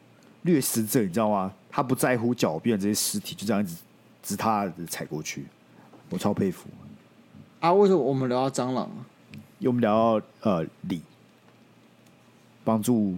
[0.43, 1.53] 掠食者，你知道吗？
[1.71, 3.77] 他不在乎脚边这些尸体，就这样子
[4.23, 5.47] 直踏的踩过去，
[6.09, 6.69] 我超佩服。
[7.61, 8.89] 啊，为什么我们聊到蟑螂？
[9.59, 11.03] 因为我们聊到呃礼，
[12.65, 13.17] 帮助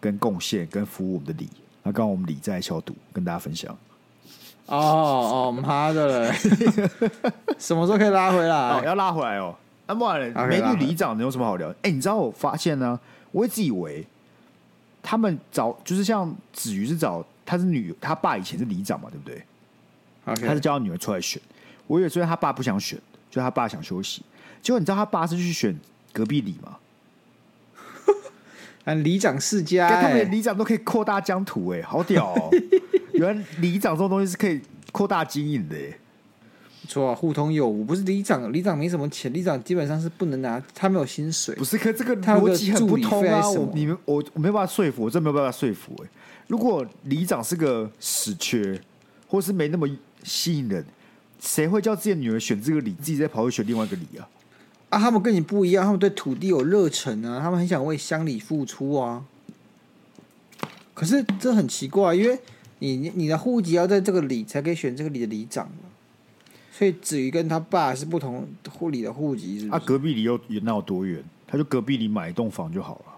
[0.00, 1.48] 跟贡献跟服务我们的礼。
[1.82, 3.76] 那刚刚我们礼在消毒，跟大家分享。
[4.66, 6.36] 哦哦妈的嘞！
[7.58, 8.56] 什么时候可以拉回来？
[8.56, 9.54] 哦、要拉回来哦。
[9.88, 11.68] 那不然，美女里长能有什么好聊？
[11.70, 13.00] 哎、欸，你知道我发现呢？
[13.32, 14.06] 我一直以为
[15.02, 19.42] 他们找就是像子瑜是找她是女，她爸以前是里长嘛，对不对.
[20.46, 21.40] 他是叫他女儿出来选。
[21.86, 24.22] 我以为虽然他爸不想选，就他爸想休息。
[24.60, 25.74] 结果你知道他爸是去选
[26.12, 26.76] 隔壁里吗？
[28.84, 32.50] 啊，里长世家、欸，他们里长都可以扩大疆土，哎，好屌哦！
[33.14, 34.60] 原来里长这种东西是可以
[34.92, 35.76] 扩大经营的。
[36.88, 41.54] 错啊，互通有无，不是里长，里长没什么钱，里长基本上是不能拿，他没有薪水。
[41.54, 43.48] 不是，可这个逻辑很不通啊！
[43.50, 46.08] 我你们我我没办法说服，我真没有办法说服哎。
[46.46, 48.80] 如果里长是个死缺，
[49.28, 49.86] 或是没那么
[50.24, 50.84] 吸引人，
[51.38, 54.26] 谁会叫自己的女儿选这个里，自己再跑去选另外一个里啊？
[54.88, 59.24] 啊，他们跟你不一样，他们对土地有热忱啊，他们很想为乡里付出啊。
[60.94, 62.38] 可是这很奇怪，因为
[62.78, 65.70] 你你的户籍要在这个里，才可以选这个里的里长。
[66.78, 69.76] 所以子瑜跟他爸是不同户里的户籍，是不是？
[69.76, 71.20] 啊，隔壁里又有那有多远？
[71.44, 73.16] 他就隔壁里买一栋房就好了。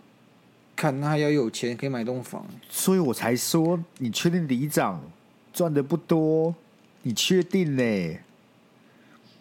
[0.74, 2.46] 看他要有钱，可以买栋房。
[2.70, 4.98] 所以我才说，你确定里长
[5.52, 6.54] 赚的不多？
[7.02, 8.18] 你确定呢？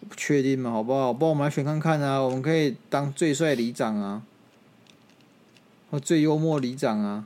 [0.06, 0.70] 不确定嘛？
[0.70, 1.14] 好不好？
[1.14, 2.20] 帮我们来选看看啊！
[2.20, 4.22] 我们可以当最帅里长啊，
[5.90, 7.24] 或最幽默里长啊，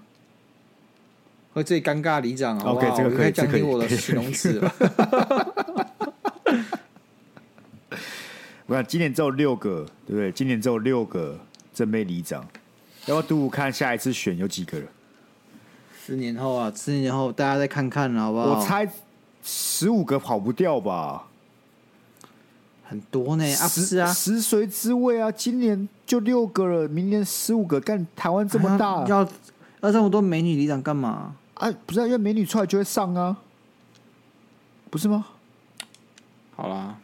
[1.54, 2.70] 或最尴尬里长啊。
[2.70, 5.93] OK，这个可以降低我的形容词了。
[8.66, 10.32] 我看今年只有六个，对不对？
[10.32, 11.38] 今年只有六个
[11.74, 12.42] 正妹里长，
[13.06, 14.88] 要不要赌赌看下一次选有几个人？
[16.02, 18.44] 十年后啊，十年后大家再看看，好不好？
[18.46, 18.90] 我猜
[19.42, 21.26] 十五个跑不掉吧，
[22.84, 23.44] 很多呢。
[23.44, 25.30] 啊，是啊，食髓知味啊！
[25.30, 29.28] 今年就六个了，明年十五个，干台湾这么大，啊、要
[29.80, 31.34] 要这么多美女里长干嘛？
[31.54, 33.36] 啊，不是、啊、因为美女出来就会上啊，
[34.90, 35.26] 不是吗？
[36.56, 36.96] 好啦，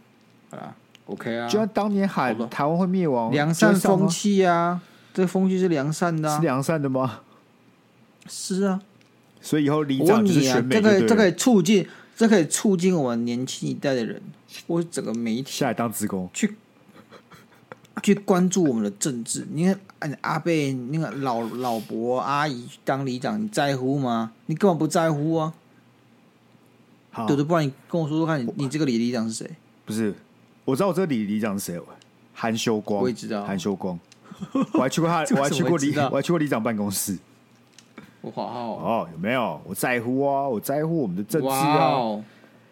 [0.50, 0.74] 好啦。
[1.10, 4.80] OK 啊，就像当年喊台湾会灭亡，良善风气啊，
[5.12, 7.22] 这个风气是良善的、啊，是良善的吗？
[8.28, 8.80] 是啊，
[9.40, 11.84] 所以以后里长就是选美这可以这可以促进，
[12.16, 14.22] 这可以促进我们年轻一代的人，
[14.68, 16.54] 或者整个媒体下来当职工去
[18.02, 19.44] 去关注我们的政治。
[19.50, 19.64] 你
[19.98, 24.30] 看，阿贝那个老老伯阿姨当里长，你在乎吗？
[24.46, 25.52] 你根本不在乎啊！
[27.10, 29.50] 好对对，不然你跟我说说看你，你你这个里里长是谁？
[29.84, 30.14] 不是，
[30.70, 31.80] 我知道我这个里里长是谁，
[32.32, 33.98] 韩修光，我也知道韩修光，
[34.72, 37.18] 我还去过他， 我还去过里，我还去过里长办公室。
[38.20, 39.60] 我好好哦，有没有？
[39.64, 42.22] 我在乎啊，我在乎我们的政治啊。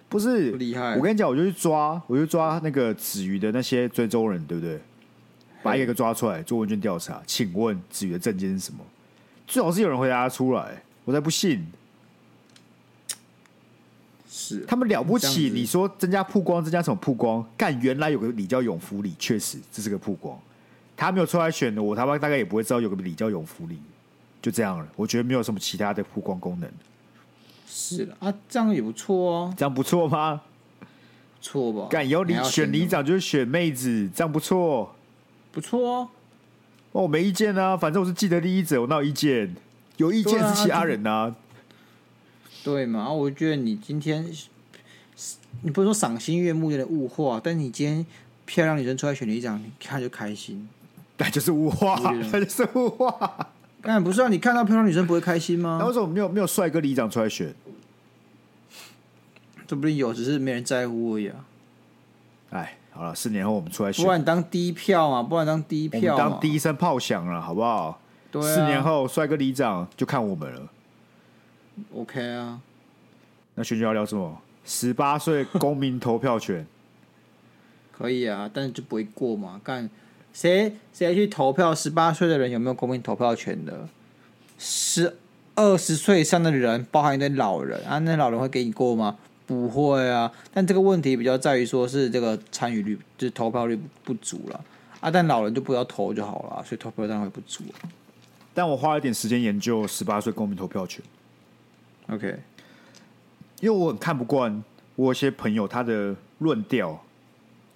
[0.08, 4.80] 不是厉害，我跟你讲，我就去抓，我就抓那个子瑜的那些追踪人，对不对？
[5.60, 7.20] 把一个个抓出来做问卷调查。
[7.26, 8.78] 请问子瑜的证件是什么？
[9.44, 11.66] 最好是有人回答出来，我才不信。
[14.48, 15.50] 是他们了不起？
[15.50, 17.44] 你说增加曝光，增加什么曝光？
[17.56, 20.38] 干，原来有个李叫永福里，确实这是个曝光。
[20.96, 23.78] 他没有出来选的，我他妈大概也不会知道有个李叫永福里。
[24.40, 26.70] 就这样了，我觉得没有什么其他的曝光功能。
[27.66, 29.54] 是的啊，这样也不错哦。
[29.56, 30.40] 这样不错吗？
[31.40, 31.86] 错吧？
[31.90, 34.94] 干，以后你选里长就是选妹子，这样不错，
[35.52, 36.08] 不错哦。
[36.92, 39.54] 哦，我没意见啊，反正我是既得利益者，我哪有意见？
[39.98, 41.34] 有意见是其他人啊。
[42.64, 43.10] 对嘛？
[43.10, 44.24] 我觉得你今天，
[45.62, 48.06] 你不是说赏心悦目，有点物化，但你今天
[48.44, 50.68] 漂亮女生出来选里长，你看就开心。
[51.18, 51.98] 那就是物化，
[52.32, 53.48] 那就是物化。
[53.80, 54.28] 但不是啊！
[54.28, 55.78] 你看到漂亮女生不会开心吗？
[55.80, 57.54] 那为什么没有没有帅哥里长出来选？
[59.68, 61.44] 说不定有，只是没人在乎而已啊！
[62.50, 68.00] 哎，好了，四年后我们出来选，不然你当第一票嘛，不然当第一票，当第一声炮响了，好不好？
[68.30, 70.68] 对啊，四年后帅哥里长就看我们了。
[71.94, 72.60] OK 啊，
[73.54, 74.40] 那选举要聊什么？
[74.64, 76.66] 十八岁公民投票权
[77.96, 79.60] 可以啊，但是就不会过嘛？
[79.64, 79.88] 干。
[80.32, 81.74] 谁谁去投票？
[81.74, 83.88] 十八岁的人有没有公民投票权的？
[84.58, 85.16] 十
[85.54, 89.16] 二十岁以上的人，包含一堆老人啊，那老人会给你过吗？
[89.46, 90.30] 不会啊。
[90.52, 94.64] 但这个问题比较在于说是这个参与率，就是投票率不，不足了
[95.00, 95.10] 啊。
[95.10, 97.64] 但老人就不要投就好了，所以投票当然会不足。
[98.54, 101.02] 但我花了一点时间研究十八岁公民投票权。
[102.10, 102.38] OK，
[103.60, 104.62] 因为我很看不惯
[104.96, 106.98] 我有些朋友他的论调。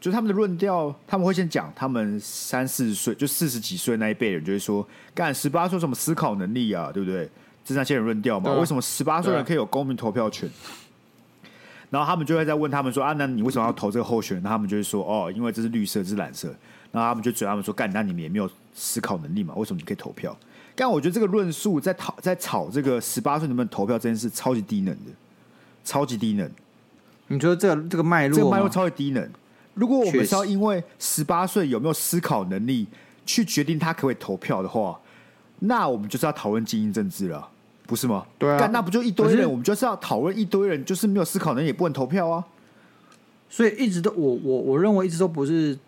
[0.00, 7.30] 就他们的论调，他们会先讲他们三四十岁，就四十几岁那一辈人，就会说干十八岁什么思考能力啊，对不对？
[7.64, 8.52] 这是那些人论调嘛？
[8.54, 10.50] 为什么十八岁人可以有公民投票权？
[11.88, 14.42] 然后他们就会再问他们说啊，那你为什么要投这个候选人？
[14.42, 16.48] 他们就会说哦，因为这是绿色，这是蓝色。
[16.90, 19.54] 然后他们就嘴他们说干，那你们也没有思考能力嘛？
[19.54, 20.36] 为什么你可以投票？
[20.74, 25.10] 但我觉得这个论述在讨在吵这个十八岁能不能投票这件事，超级低能的，
[25.84, 26.50] 超级低能。
[27.28, 29.28] 你觉得这个这个脉络，这个脉络超级低能。
[29.74, 32.86] 如果我们是要因为十八岁有没有思考能力
[33.24, 34.98] 去决定他可不可以投票的话，
[35.60, 37.48] 那我们就是要讨论精英政治了，
[37.86, 38.26] 不是吗？
[38.38, 39.48] 对啊，那不就一堆人？
[39.50, 42.44] 我们就是要讨论一堆人，就是没有思考能力也不能投票啊。
[43.48, 45.78] 所以一直都我我我认为一直都不是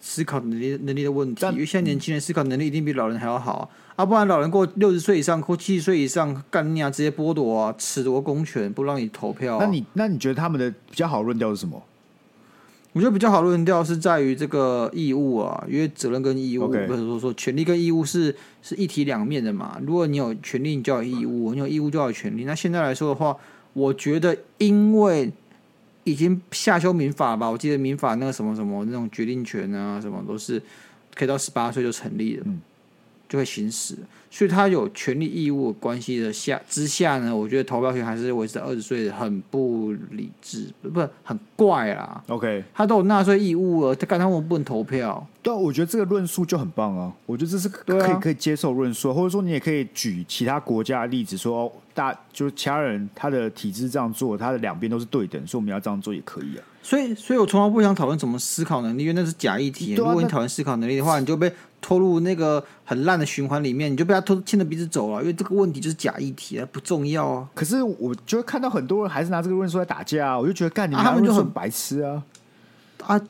[0.00, 9.64] 思考能力能力的问题，因为现在年轻人思考能力一定比老人还要好啊，啊不然老人过六十岁以上或七十岁以上干你啊，直接剥夺啊，褫夺公权，不让你投票啊。
[9.64, 11.82] 那你那你觉得他们的比较好论调是什么？
[12.92, 19.78] 我觉得比较好论调是在于这个义务啊，因为责任跟义务，或者说说权利跟义务是是一体两面的嘛。
[19.84, 22.44] 如果你有权利，你就要有义务；你有义务，就要有权利。
[22.44, 23.36] 那现在来说的话，
[23.74, 25.30] 我觉得因为
[26.06, 30.62] 已经下修民法吧，我记得民法那个什么什么那种决定权啊，什么都是
[31.14, 32.44] 可以到十八岁就成立了。
[32.46, 32.62] 嗯
[33.28, 33.96] 就会行使，
[34.30, 42.22] 所以他有权利义务关系的下之下呢，我觉得投票权还是维持在二十岁，很不理智，不是很怪啦。
[42.28, 45.26] OK，他都有纳税义务了，他干他们不能投票？
[45.42, 56.64] 对，我觉得这个论述就很棒啊，我觉得这是可以、啊、可以接受论述，或者说你也可以举其他国家的例子说，说大就是其他人他的体制这样做，他的两边都是对等，所以我们要这样做也可以啊。
[56.86, 59.94] 所以，所以我从来不想讨论怎么思考能力，因为那是假议题。
[59.94, 65.20] 啊、如果你讨论思考能力的话，你就被拖入那个很烂的循环里面，你就被他拖牵着鼻子走了。
[65.20, 67.48] 因为这个问题就是假议题啊，不重要啊。
[67.56, 72.22] 可是，我就会看到很多人还是拿这个论述来打架啊，我就觉得干你们、啊、他们就很白痴啊
[73.04, 73.20] 啊！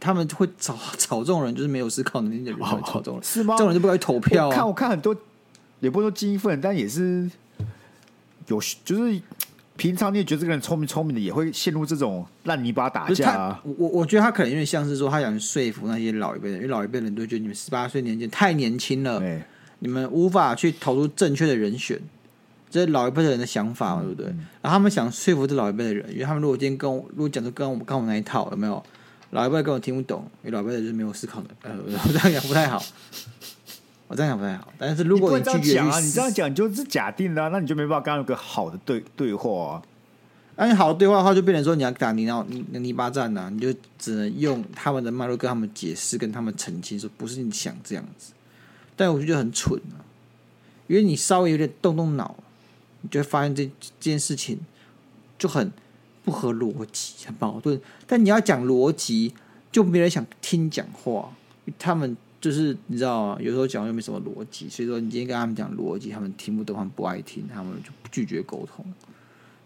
[0.00, 3.56] 他们会找找这种人，就是没有思考能力的人会找这种人，是吗？
[3.58, 5.14] 这种人就不该投票、看我看很多，
[5.80, 7.30] 也不说精英分，但也是
[8.46, 9.20] 有就是。
[9.76, 13.62] 平常你也觉得这个人聪明聪明的，也会陷入这种烂泥巴打架啊。
[13.64, 19.44] 我我觉得他可能因为像是说，他想说服那些老一辈人，因为老一辈人都觉得你们十八岁年纪太年轻了，欸，
[19.80, 22.00] 你们无法去投入正确的人选，
[22.70, 24.26] 这是老一辈的人的想法嘛，对不对？
[24.30, 28.82] 嗯、然后他们想说服这老一辈的人，因为他们如果今天跟我如果讲的跟我们跟我们那一套，有没有？
[29.30, 31.76] 老一辈跟我听不懂，因为老一辈的就是没有思考的，呃，
[32.12, 32.80] 这样讲不太好。
[34.08, 34.72] 我这样讲不太好。
[34.78, 39.82] 但是如果你拒绝讲啊，你这样讲就是假定的、啊，那你就没办法跟他有个好的对对话啊。
[40.56, 48.32] 那你好的对话的话，就变成说你要打你要你泥巴战呐，你就只能用他们的脉络跟他们解释，跟他们澄清说不是你想这样子。
[48.96, 50.00] 但我就觉得很蠢啊，
[50.86, 52.36] 因为你稍微有点动动脑，
[53.02, 54.58] 你就会发现这这件事情
[55.38, 55.70] 就很
[56.24, 57.78] 不合逻辑，很矛盾。
[58.06, 59.34] 但你要讲逻辑，
[59.70, 61.34] 就没人想听讲话，
[61.78, 62.16] 他们
[62.46, 63.38] 就是你知道吗？
[63.40, 68.86] 有时候讲又没什么逻辑，所以说你今天跟他们讲逻辑，他们听不懂，他们不爱听，他们就拒绝沟通。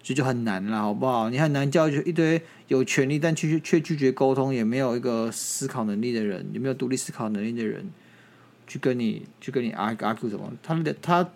[0.03, 1.29] 所以就很难了，好不好？
[1.29, 7.87] 你很难教育一堆有权利但却却拒绝沟通，也没有一个思考能力的人，也没有独立思考能力的人，
[8.67, 10.51] 去跟你去跟你 argue 什么？
[10.63, 11.29] 他们的他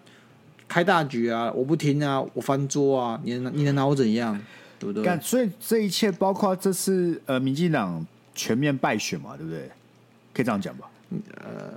[0.66, 4.40] 开大局啊，我不听啊，我翻桌啊，你能你能拿我怎样？
[4.78, 5.20] 对不对？
[5.20, 9.70] 所以这一切包括这次呃，民进党全面败选嘛，对不对？
[10.32, 10.90] 可以这样讲吧？
[11.42, 11.72] 呃。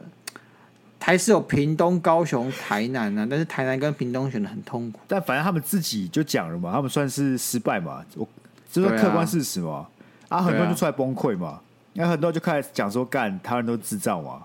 [0.99, 4.99] 还是有屏东、高雄、台南呢、啊，但是台南跟屏东选的很痛苦。
[5.07, 8.27] 但反正他们自己就讲了嘛，他们算是失败嘛，我
[8.69, 9.87] 这是客观事实嘛。
[10.27, 11.61] 啊，啊，很多人就出来崩溃嘛，
[11.93, 14.43] 那、啊、很多人就开始讲说，干他人都智障嘛，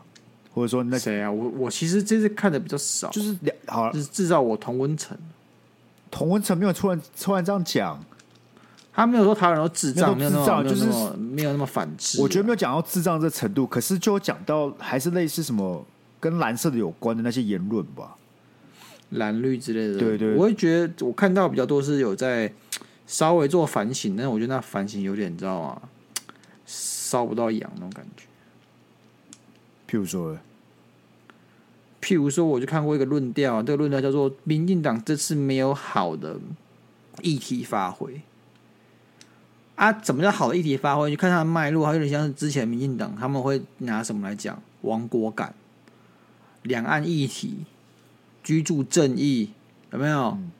[0.54, 1.28] 或者说那谁啊？
[1.28, 5.18] 我我其实这次看的比较少，就是两好是制造我同温层。
[6.12, 8.00] 同温层没有突然突然这样讲，
[8.92, 10.86] 他没有说台湾人都智障，没有智障，就是
[11.16, 12.20] 没有那么反智。
[12.20, 15.84] 我觉得没有讲到智障这程度，可是就讲到还是类似什么。
[16.22, 18.16] 跟蓝色的有关的那些言论吧，
[19.10, 22.52] 蓝绿之类的，对对，我会觉得我看到比较多是有在
[23.08, 25.82] 稍微做反省，但是我觉得那反省有点，你知道吗？
[26.64, 28.22] 烧不到痒那种感觉。
[29.90, 30.38] 譬如说，
[32.00, 36.38] 譬如说，我就看过一个论调，这个论调叫做“民进党这次没有好的
[37.20, 38.20] 议题发挥”。
[39.74, 41.10] 啊，怎么叫好的议题发挥？
[41.10, 45.54] 就看它的脉络，它有点像是之前民进党他们会拿什么来讲亡国感。
[46.62, 47.56] 两岸议题、
[48.44, 49.50] 居住正义
[49.90, 50.38] 有没有？
[50.38, 50.52] 嗯、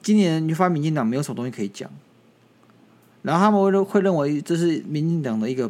[0.00, 1.90] 今年你发现民进党没有什么东西可以讲，
[3.22, 5.68] 然后他们会会认为这是民进党的一个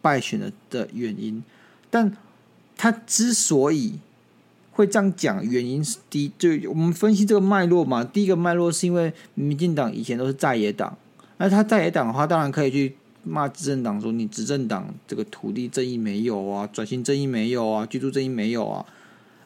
[0.00, 1.40] 败选的的原因。
[1.88, 2.16] 但
[2.76, 4.00] 他之所以
[4.72, 8.02] 会这样讲，原因是第一，就我们分析这个脉络嘛。
[8.02, 10.98] 第一个脉络是因为民进党以前都是在野党，
[11.42, 18.86] 那他在野党的话，当然可以去骂执政党，说你执政党这个土地正义没有啊，转型正义没有啊，居住正义没有啊。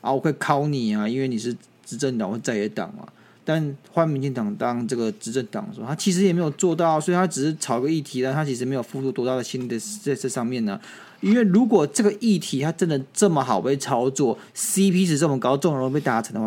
[0.03, 3.09] 啊，我会考你啊，因为你是执政党或在野党嘛。
[3.47, 10.78] 但换民进党当这个执政党的时候，他其实也没有做到，所以他只是炒个议题，但他其实没有付出多大的心力在这上面呢。
[11.22, 16.47] 因为如果这个议题它真的这么好被操作，CP 值这么高，这种人被达成的话，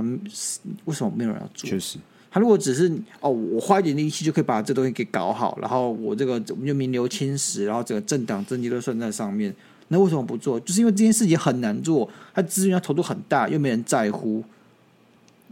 [0.86, 1.68] 为什么没有人要做？
[1.68, 1.98] 确实，
[2.32, 9.54] 他如果只是哦，我花一点力气就可以把这东西给搞好，然后我这个我们就名留青史，然后整个政党政绩都算在上面。
[9.88, 10.60] 那为什么不做？
[10.60, 14.44] 就是因为这件事情很难做，他资源要投入很大，又没人在乎，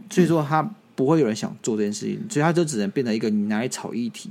[0.08, 0.62] 所以说他
[0.94, 4.30] 不会有人想做这件事情，所以他就只能变成一个你拿来炒议题。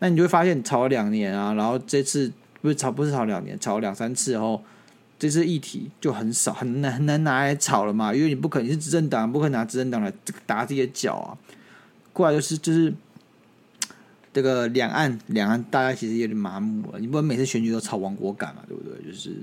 [0.00, 2.30] 那你就会发现，炒了两年啊，然后这次
[2.60, 4.62] 不是炒，不是炒两年，炒了两三次后，然后
[5.18, 10.12] 这次议题就很少，很难很难拿来炒了嘛，因为你不可能是执政党，不可能拿执政党来
[10.44, 11.32] 打自己的脚啊。
[12.18, 12.92] 过来就是就是。
[14.30, 17.00] 这个两岸，两岸大家其实有点麻木了。
[17.00, 19.10] 你不能每次选举都炒亡国感嘛，对不对？
[19.10, 19.34] 就是，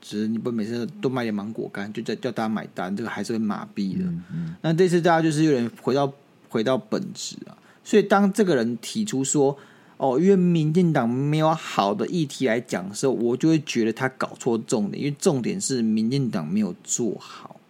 [0.00, 4.04] 只是你不每次都卖点芒果干，就叫叫大家买单，这个还是会麻痹的。
[4.04, 6.10] 嗯嗯、那这次大家就是有点回到
[6.48, 7.58] 回到本质啊。
[7.84, 9.54] 所以当这个人提出说，
[9.98, 17.60] 哦，因为民进党没有好的议题来讲的时候，我就会觉得他搞错重点，因为重点是民进党没有做好，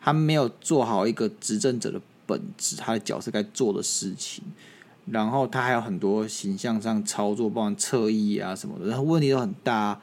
[0.00, 4.42] 他没有做好一个执政者的本质，他的角色该做的事情。
[5.06, 10.00] 然后他还有很多形象上操作，包括侧翼啊什么的，然后问题都很大，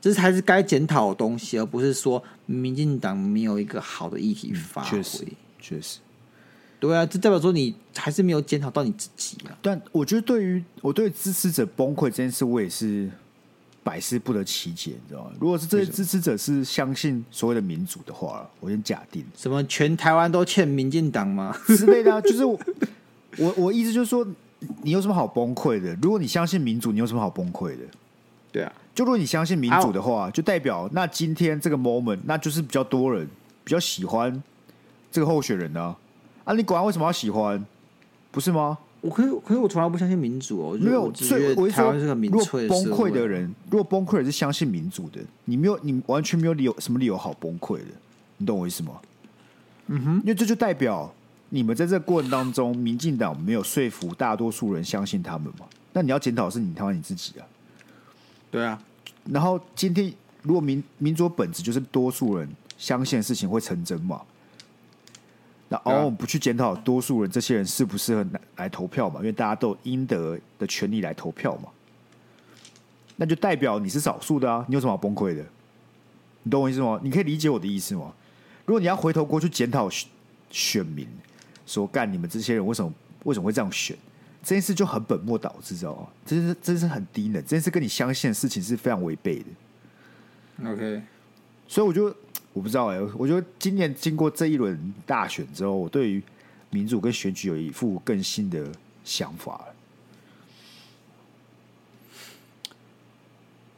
[0.00, 4.90] 这才是该检讨的东西，而不是说民进党没有一个好的议题发挥。
[4.90, 5.24] 确实，
[5.60, 5.98] 确实，
[6.80, 9.56] 对啊，这代表说你还是没有检讨到你自己啊。
[9.62, 13.08] 但我觉得，对于我对支持者崩溃这件事，我也是
[13.82, 15.30] 百思不得其解，你知道吗？
[15.40, 22.58] 如果是这些支持者是相信所谓的民主的话，我先假定什么全台湾都欠民进党吗之类的， 就是我。
[23.38, 24.26] 我我意思就是说，
[24.82, 25.96] 你有什么好崩溃的？
[26.02, 27.84] 如果你相信民主，你有什么好崩溃的？
[28.50, 33.24] 对啊，就如果你相信民主的话，就代表那今天这个 moment，那就是比较多人
[33.62, 34.42] 比较喜欢
[35.12, 35.94] 这个候选人呢。
[36.42, 37.64] 啊，你管他为什么要喜欢？
[38.32, 38.76] 不是吗？
[39.00, 40.78] 我可是可是我从来不相信民主哦。
[40.80, 47.86] 没有，所以我一说，如果崩溃的人，如果崩溃的人是相信民主的，你没有，你完全没有理由什么理由好崩溃的。
[48.36, 49.00] 你懂我意思吗？
[49.86, 51.12] 嗯哼，因为这就代表。
[51.52, 55.66] 你们在这个过程当中，民进党没有说服大多数人相信他们嘛？
[55.92, 57.46] 那你要检讨是你他妈你自己啊！
[58.52, 58.80] 对啊，
[59.24, 62.48] 然后今天如果民民主本质就是多数人
[62.78, 64.22] 相信的事情会成真嘛。
[65.72, 69.20] 那而我们不去检讨多数人这些人适不适合来来投票嘛？
[69.20, 71.68] 因为大家都有应得的权利来投票嘛。
[73.14, 74.64] 那就代表你是少数的啊！
[74.66, 75.46] 你有什么好崩溃的？
[76.42, 76.98] 你懂我意思吗？
[77.04, 78.12] 你可以理解我的意思吗？
[78.66, 80.08] 如果你要回头过去检讨选
[80.50, 81.06] 选民，
[81.64, 82.92] 说干你们这些人为什么
[83.22, 83.96] 为什么会这样选？
[84.42, 86.08] 这件事就很本末倒置，知道吗？
[86.26, 90.68] 这是真是很低能，这件事跟你相信的事情是非常违背的。
[90.68, 91.00] OK，
[91.68, 92.12] 所以我就。
[92.52, 96.20] 我不知道哎、欸，我觉得今年经过这一轮大选之后，我对于
[96.70, 98.66] 民主跟选举有一副更新的
[99.04, 99.74] 想法了。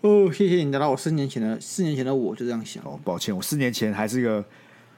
[0.00, 2.82] 哦，谢谢你，达到我四年前的四年前的我就这样想。
[2.82, 4.44] 哦，抱歉，我四年前还是个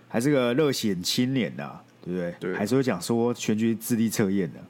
[0.08, 2.34] 还是个热血青年呐、啊，对不对？
[2.38, 4.60] 对，还是会讲说选举智力测验的。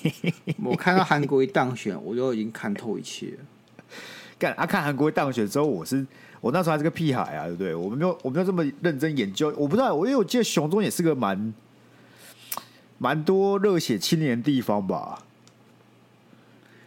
[0.62, 3.38] 我看到韩国一当选，我就已经看透一切了。
[4.38, 4.66] 干啊！
[4.66, 6.06] 看韩国一当选之后，我是。
[6.44, 7.74] 我那时候还是个屁孩啊，对不对？
[7.74, 9.48] 我们没有，我没有这么认真研究。
[9.56, 11.54] 我不知道，我因为我记得熊中也是个蛮
[12.98, 15.24] 蛮多热血青年的地方吧，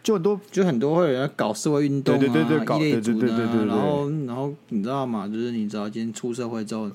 [0.00, 5.26] 就很多，就很多会有人搞社会运动啊，对对对对，搞对对对对对，然后然后你知道吗？
[5.26, 6.88] 就是你知道，今天出社会之后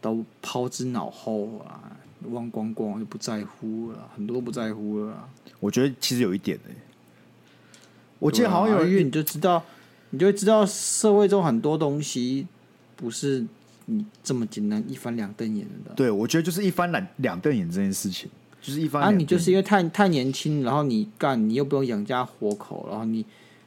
[0.00, 1.94] 都抛之脑后啊，
[2.32, 5.28] 忘光光就不在乎了，很多不在乎了。
[5.60, 6.76] 我觉得其实有一点呢、欸，
[8.18, 9.62] 我记得好像有人，因为你就知道。
[10.10, 12.46] 你就会知道社会中很多东西
[12.96, 13.44] 不是
[13.84, 15.92] 你这么简单一翻两瞪眼的。
[15.94, 18.30] 对，我觉得就是一翻两两瞪眼这件事情，
[18.60, 19.02] 就是一翻。
[19.02, 23.24] 啊，你就是因为太太年轻，然后你干，你又不用养家活口，然后你，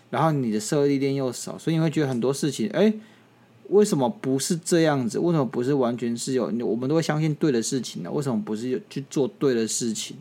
[0.10, 2.92] 然后你的社会历练又少，所以你会觉得很多事情，哎，
[3.70, 5.20] 为什么不是这样子？
[5.20, 6.46] 为什么不是完全是有？
[6.66, 8.12] 我们都会相信对的事情呢？
[8.12, 10.18] 为什么不是有去做对的事情，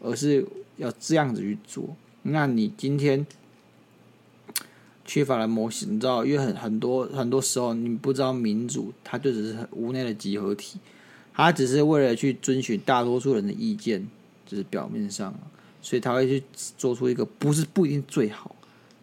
[0.00, 1.96] 而是要这样子去做？
[2.22, 3.24] 那你今天。
[5.06, 10.78] 缺乏了模型，你知道，因为很很多很多时候，你不知道民主，它就只是很无奈的集合体，
[11.32, 14.06] 它只是为了去遵循大多数人的意见，
[14.44, 15.32] 就是表面上，
[15.80, 16.42] 所以他会去
[16.76, 18.54] 做出一个不是不一定最好，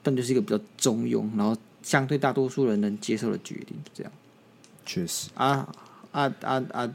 [0.04, 4.12] 但就是一个比较中庸，然后相对大多数人能接受的决定，这样。
[4.86, 5.74] 确实啊
[6.12, 6.94] 啊啊啊！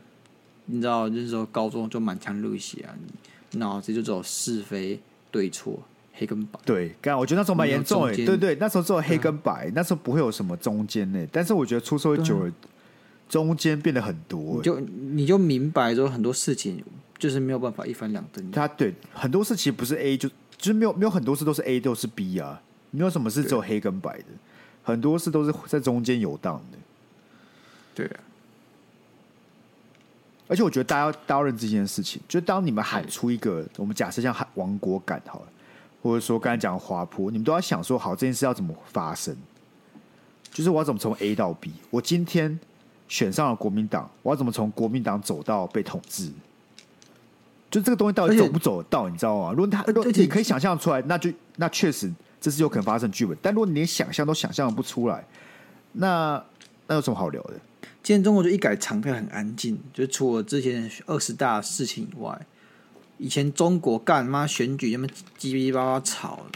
[0.66, 2.92] 你知道，就是说高中就满腔热血啊，
[3.52, 5.00] 脑子就只有是非
[5.30, 5.82] 对错。
[6.18, 11.26] 黑跟白对，刚我觉得那时候蛮严重诶，对，对对，那时候只有黑跟白，嗯、那时候不会有什么中间呢。
[11.30, 12.52] 但是我觉得出社会久了，
[13.28, 16.82] 中间变得很多，你就你就明白说很多事情
[17.18, 18.50] 就是没有办法一翻两瞪。
[18.50, 22.60] 他对很多事情不是 A 就就是没有没有很多事都是 A 都是 B 啊，
[22.90, 24.24] 没有什么事只有黑跟白的，
[24.82, 26.78] 很多事都是在中间游荡的。
[27.94, 28.20] 对啊，
[30.48, 35.46] 而且我觉得大家要大家认知这件事情，就当你们喊出一个，我们假设像喊亡国感好了。
[36.08, 39.36] 或者说，刚才讲滑坡，你们都要想说，好，这件事要怎么发生？
[40.50, 41.70] 就是我要怎么从 A 到 B？
[41.90, 42.58] 我今天
[43.08, 46.32] 选上了国民党，我要怎么从国民党走到被统治？
[47.70, 49.06] 就这个东西到底走不走得到？
[49.10, 49.52] 你知道吗？
[49.52, 53.36] 如果他，如果你可以想象出来，那就那确实这是有可能发生剧本。
[53.42, 55.22] 但如果你连想象都想象不出来，
[55.92, 56.42] 那
[56.86, 57.52] 那有什么好聊的？
[58.02, 62.46] 今天中国就一改常态，很安静，就除了之前二十大事情以外。
[63.18, 65.06] 以前中国干妈选举，那么
[65.38, 66.46] 叽叽巴巴吵，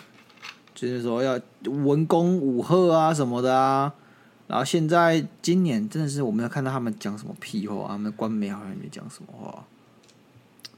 [0.75, 3.93] 就是说要文攻武赫啊什么的啊。
[4.49, 9.65] 然后现在今年真的是我没有看到他们讲什么屁话，他们官媒好像也没讲什么话。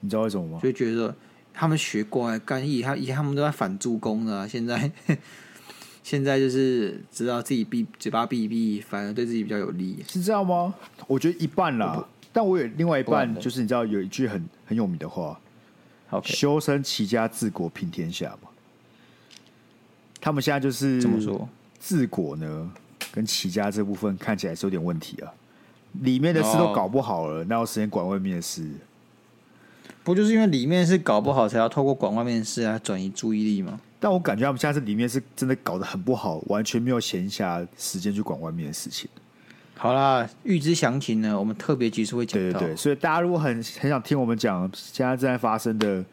[0.00, 0.60] 你知道为什么吗？
[0.62, 1.14] 就觉得
[1.52, 4.90] 他们学乖干以他以前他们都在反助攻的，现在
[6.04, 10.74] 现在就是知道自己闭嘴巴闭一闭，反而对自己比较有利，是这样吗？
[11.06, 15.40] 我觉得一半啦，但我有另外一半，就是你知道有一句很很有名的话。
[16.22, 18.48] 修身齐家治国平天下嘛，
[20.20, 21.48] 他们现在就是怎么说？
[21.80, 22.70] 治国呢，
[23.12, 25.32] 跟齐家这部分看起来是有点问题啊。
[26.00, 27.62] 里面的事都搞不好了，哪、oh.
[27.62, 28.68] 有时间管外面的事？
[30.02, 33.80] 不就是因为里面的事搞不好，才要透过管外面的事来转移注意力吗？
[34.00, 39.08] 但我感觉他们现在是里面是真的搞得很不好，完全没有闲暇时间去管外面的事情。
[39.76, 42.58] 好啦，预知详情呢，我们特别集数会讲到。
[42.58, 46.04] 对对对，所以大家如果很很想听我们讲现在正在发生的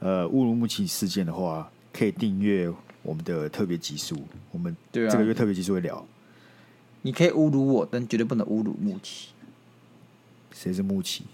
[0.00, 2.68] 呃乌鲁木齐事件的话，可以订阅
[3.02, 4.16] 我们的特别集数。
[4.50, 6.04] 我们这个月特别集数会聊。
[7.02, 9.28] 你可以侮辱我，但绝对不能侮辱木齐。
[10.52, 11.24] 谁是木齐？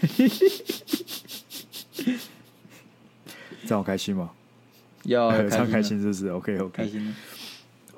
[3.66, 4.30] 这样好开心吗？
[5.02, 6.84] 要 这样开心是不是？OK OK。
[6.84, 7.14] 开心。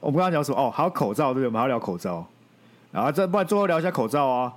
[0.01, 0.57] 我们刚刚聊什么？
[0.59, 1.47] 哦，还有口罩，对不对？
[1.47, 2.27] 我们还要聊口罩。
[2.93, 4.53] 然后这不然最后聊一下口罩啊？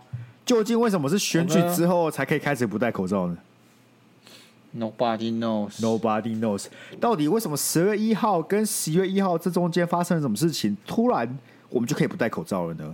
[0.46, 3.36] 究竟为什么是选举之后才可以开始不戴口罩呢
[4.78, 5.80] ？Nobody knows.
[5.80, 6.68] Nobody knows.
[7.00, 10.78] 到底为什么十月一号跟十一月一号这中间发生了什么事情？
[10.86, 12.94] 突然我们就可以不戴口罩了呢？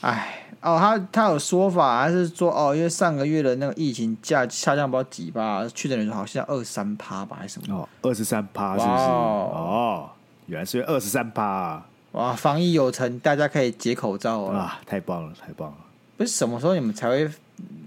[0.00, 7.76] 哎，哦，他他有说法，还是说哦，因为上个月的那个疫情下下降不知道几吧，确诊人数好像二十三趴吧，还是什么？
[7.76, 9.02] 哦，二十三趴是不是？
[9.02, 10.08] 哦，
[10.46, 11.82] 原来是二十三趴。
[12.12, 14.80] 哇，防疫有成，大家可以解口罩了啊！
[14.84, 15.76] 太棒了，太棒了！
[16.16, 17.30] 不是什么时候你们才会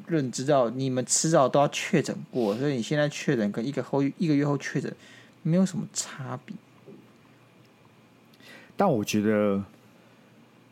[0.08, 4.94] 认知到，你们迟早都要确诊过，所以你现在确诊跟一个后一个月后确诊
[5.42, 6.56] 没有什么差别。
[8.78, 9.62] 但我觉得，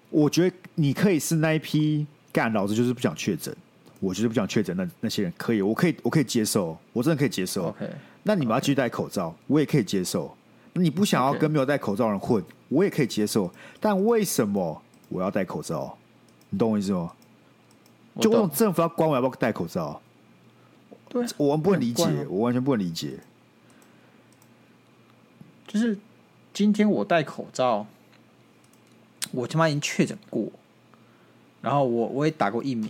[0.09, 3.53] 我觉得你可以是那一批干，老子就是不想确诊，
[3.99, 4.75] 我就是不想确诊。
[4.77, 7.65] 那那些人可以，我可以，我可以接受，我真的可以接受。
[7.65, 7.89] OK，
[8.23, 10.35] 那你们要继续戴口罩，我也可以接受。
[10.73, 13.51] 那你不想要跟没有戴口罩的人混，我也可以接受。
[13.79, 15.97] 但为什么我要戴口罩？
[16.49, 17.13] 你懂我意思吗？
[18.19, 20.01] 就这种政府要管我要不要戴口罩？
[21.09, 23.19] 对，我完不能理解，我完全不能理解。
[25.67, 25.97] 就是
[26.53, 27.85] 今天我戴口罩，
[29.31, 30.49] 我他妈已经确诊过，
[31.61, 32.89] 然后我我也打过疫苗，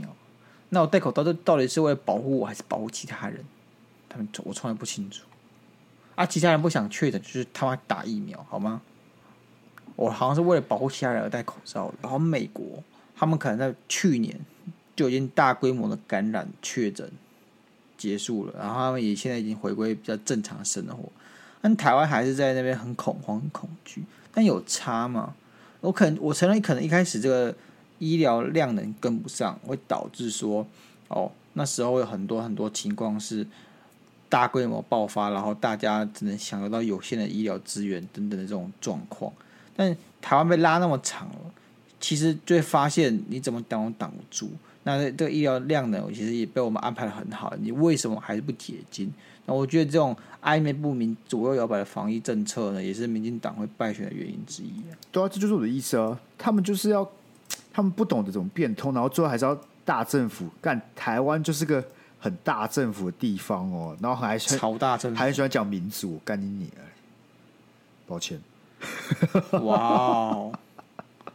[0.69, 3.43] 那我戴口罩这到底是为了保护我还是保护其他人？
[4.09, 5.25] 他们我从来不清楚。
[6.15, 8.81] 啊，其他人不想确诊，就是他妈打疫苗好吗？
[9.95, 11.93] 我好像是为了保护其他人而戴口罩。
[12.01, 12.83] 然后美国
[13.15, 14.39] 他们可能在去年
[14.95, 17.11] 就已经大规模的感染确诊
[17.97, 21.11] 结束了，然后他们也现在已经回归比较正常的生活。
[21.61, 24.03] 但台湾还是在那边很恐慌、很恐惧。
[24.33, 25.35] 但有差吗？
[25.81, 27.53] 我可能我承认，可能一开始这个
[27.99, 30.65] 医疗量能跟不上，会导致说
[31.09, 33.45] 哦，那时候有很多很多情况是
[34.31, 39.29] 大规模爆发，然后大家只能享受到有限的医疗资源等等的这种状况。
[39.75, 41.29] 但台湾被拉那么长，
[41.99, 44.49] 其实就会发现你怎么挡都挡不住。
[44.83, 47.53] 那这个医疗量呢，其实也被我们安排得很好。
[47.59, 49.11] 你为什么还是不解禁？
[49.45, 54.71] 那我觉得这种暧昧不明、左右摇摆的防疫政策呢，也是民进党会败选的原因之一。
[55.11, 56.17] 对啊，这就是我的意思啊！
[56.37, 57.07] 他们就是要，
[57.73, 60.79] 他们不懂得怎么变通，然后最后还是要大政府干。
[60.95, 61.83] 台湾就是个
[62.21, 66.69] 很大政府的地方哦，然后还超大政府，还很喜欢讲民主，干你你！
[68.07, 68.39] 抱歉。
[69.63, 70.51] 哇哦！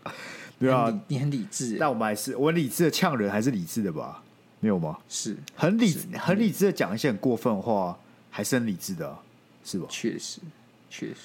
[0.59, 4.23] 对啊，你很理智，但我们还是我很理智的呛人，还是理智的吧？
[4.61, 4.97] 没有吗？
[5.09, 7.99] 是很理很理智的讲一些很过分的话，
[8.31, 9.19] 还是很理智的，
[9.65, 9.87] 是吧？
[9.91, 10.41] 确实，
[10.89, 11.17] 确实。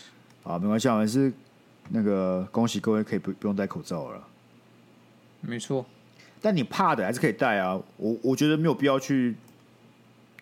[0.44, 1.32] 啊，没关系，还是
[1.90, 4.28] 那个恭喜各位，可以不不用戴口罩了。
[5.40, 5.86] 没错，
[6.42, 7.80] 但你怕的还是可以戴啊。
[7.98, 9.36] 我我觉得没有必要去，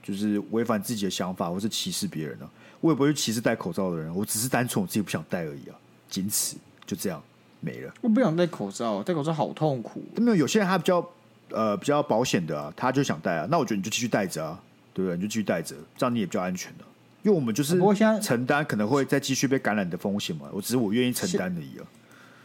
[0.10, 2.49] 就是违反自己的想法，或是歧视别人啊。
[2.82, 5.76] 我也不会去歧视戴口罩的人，我只是单纯我自己不想戴而已啊，
[6.10, 7.22] 仅此就这样
[7.60, 7.93] 没了。
[8.01, 10.03] 我不想戴口罩，戴口罩好痛苦。
[10.18, 11.07] 没有，有些人他比较。
[11.51, 14.62] 呃，比较保险的啊，他就想戴啊，那我觉得你就继续戴着啊，
[14.93, 15.16] 对不对？
[15.16, 16.86] 你就继续戴着，这样你也比较安全的。
[17.24, 17.76] 因为我们就是
[18.22, 21.88] 承担可能会再继续被感染的风险嘛，我只是我愿意承担而已啊。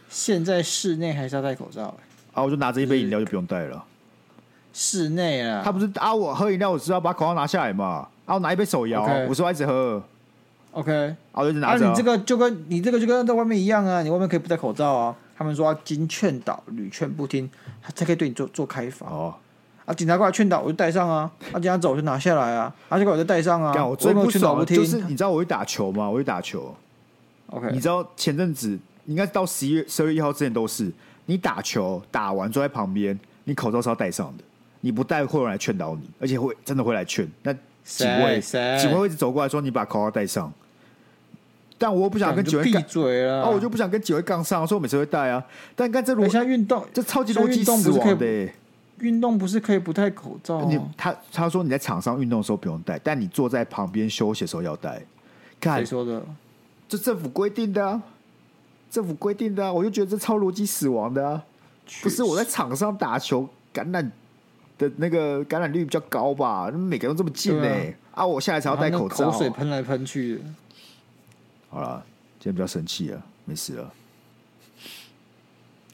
[0.09, 1.97] 现在室内还是要戴口罩欸？
[2.33, 3.85] 啊，我就拿着一杯饮料就不用戴了。
[4.77, 9.25] 室内啊，他不是啊，我喝饮料我知道把口罩拿下来嘛，啊，我拿一杯手摇，okay.
[9.29, 10.03] 我说我一直喝。
[10.73, 10.91] OK，
[11.31, 11.87] 啊，我一直拿着啊。
[11.87, 15.15] 啊，你这个就跟你这个就跟在外面一样啊，你外面可以不戴口罩啊。
[15.37, 17.49] 他们说要经劝导，屡劝不听，
[17.81, 19.07] 他才可以对你做做开罚。
[19.07, 19.33] 哦。
[19.85, 19.93] 啊！
[19.93, 21.31] 警察过来劝导，我就戴上啊！
[21.53, 21.59] 啊！
[21.59, 22.73] 警察走，我就拿下来啊！
[22.89, 22.97] 啊！
[22.97, 23.85] 结果我就戴上啊！
[23.85, 26.09] 我最不爽的就是你知道我会打球吗？
[26.09, 26.75] 我会打球。
[27.51, 30.91] OK，你知道前阵子应该到十一月十二月一号之前都是
[31.27, 34.43] 你打球打完坐在旁边，你口罩是要戴上的，
[34.85, 37.27] 你不戴会有人来劝导你，而且会真的会来劝。
[37.41, 37.51] 那
[37.83, 40.53] 警卫警卫会一直走过来说你把口罩戴上，
[41.75, 43.27] 但我不想跟警卫闭嘴！
[43.45, 45.43] 我就不想跟警卫杠上，所以我每次会戴啊。
[45.75, 48.49] 但看这逻辑运动，这超级逻辑死亡的。
[48.99, 50.63] 运动不是可以不戴口罩？
[50.65, 55.01] 你他他说你在场上运动的时候不用戴，但你坐在旁边休息的时候要戴。
[55.59, 56.21] 谁说的？
[56.87, 57.99] 这政府规定的啊，
[58.91, 61.43] 政府规定的啊，我就觉得这超逻辑死亡的啊。
[62.03, 64.11] 不是我在场上打球，感染
[64.77, 66.69] 的那个感染率比较高吧？
[66.71, 70.41] 每个人都这么近呢、欸，啊，啊，我下来才要戴口罩，口水喷来喷去。
[71.69, 72.03] 好了，
[72.39, 73.93] 今天比较生气了，没事了。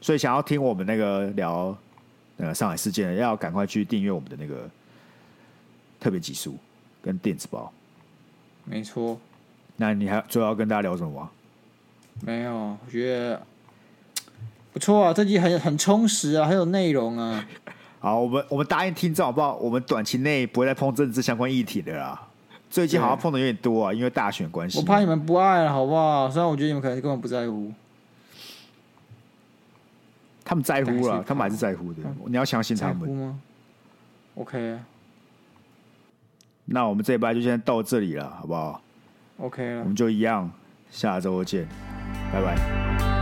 [0.02, 1.78] 所以想要听我们那个聊。
[2.38, 4.68] 呃，上海事件要赶快去订阅我们的那个
[6.00, 6.58] 特别集数
[7.00, 7.72] 跟电子报。
[8.66, 9.20] 没错。
[9.76, 11.30] 那你还最后要跟大家聊什么吗？
[12.22, 13.46] 没有，我觉得
[14.74, 17.48] 不错啊，这集很很充实啊，很有内容啊。
[18.02, 19.56] 好，我们我们答应听众好不好？
[19.58, 22.20] 我们短期内不会再碰政治相关议题的啦。
[22.68, 24.80] 最近好像碰的有点多啊，因为大选关系。
[24.80, 26.28] 我怕你们不爱了，好不好？
[26.28, 27.72] 虽然我觉得你们可能根本不在乎。
[30.44, 32.02] 他们在乎了，他们还是在乎的。
[32.26, 33.40] 你要相信他们。
[34.34, 34.80] OK。
[36.66, 38.82] 那我们这一拜就先到这里了，好不好
[39.38, 39.82] ？OK 了。
[39.82, 40.50] 我们就一样，
[40.90, 41.68] 下周见，
[42.34, 43.21] 拜拜。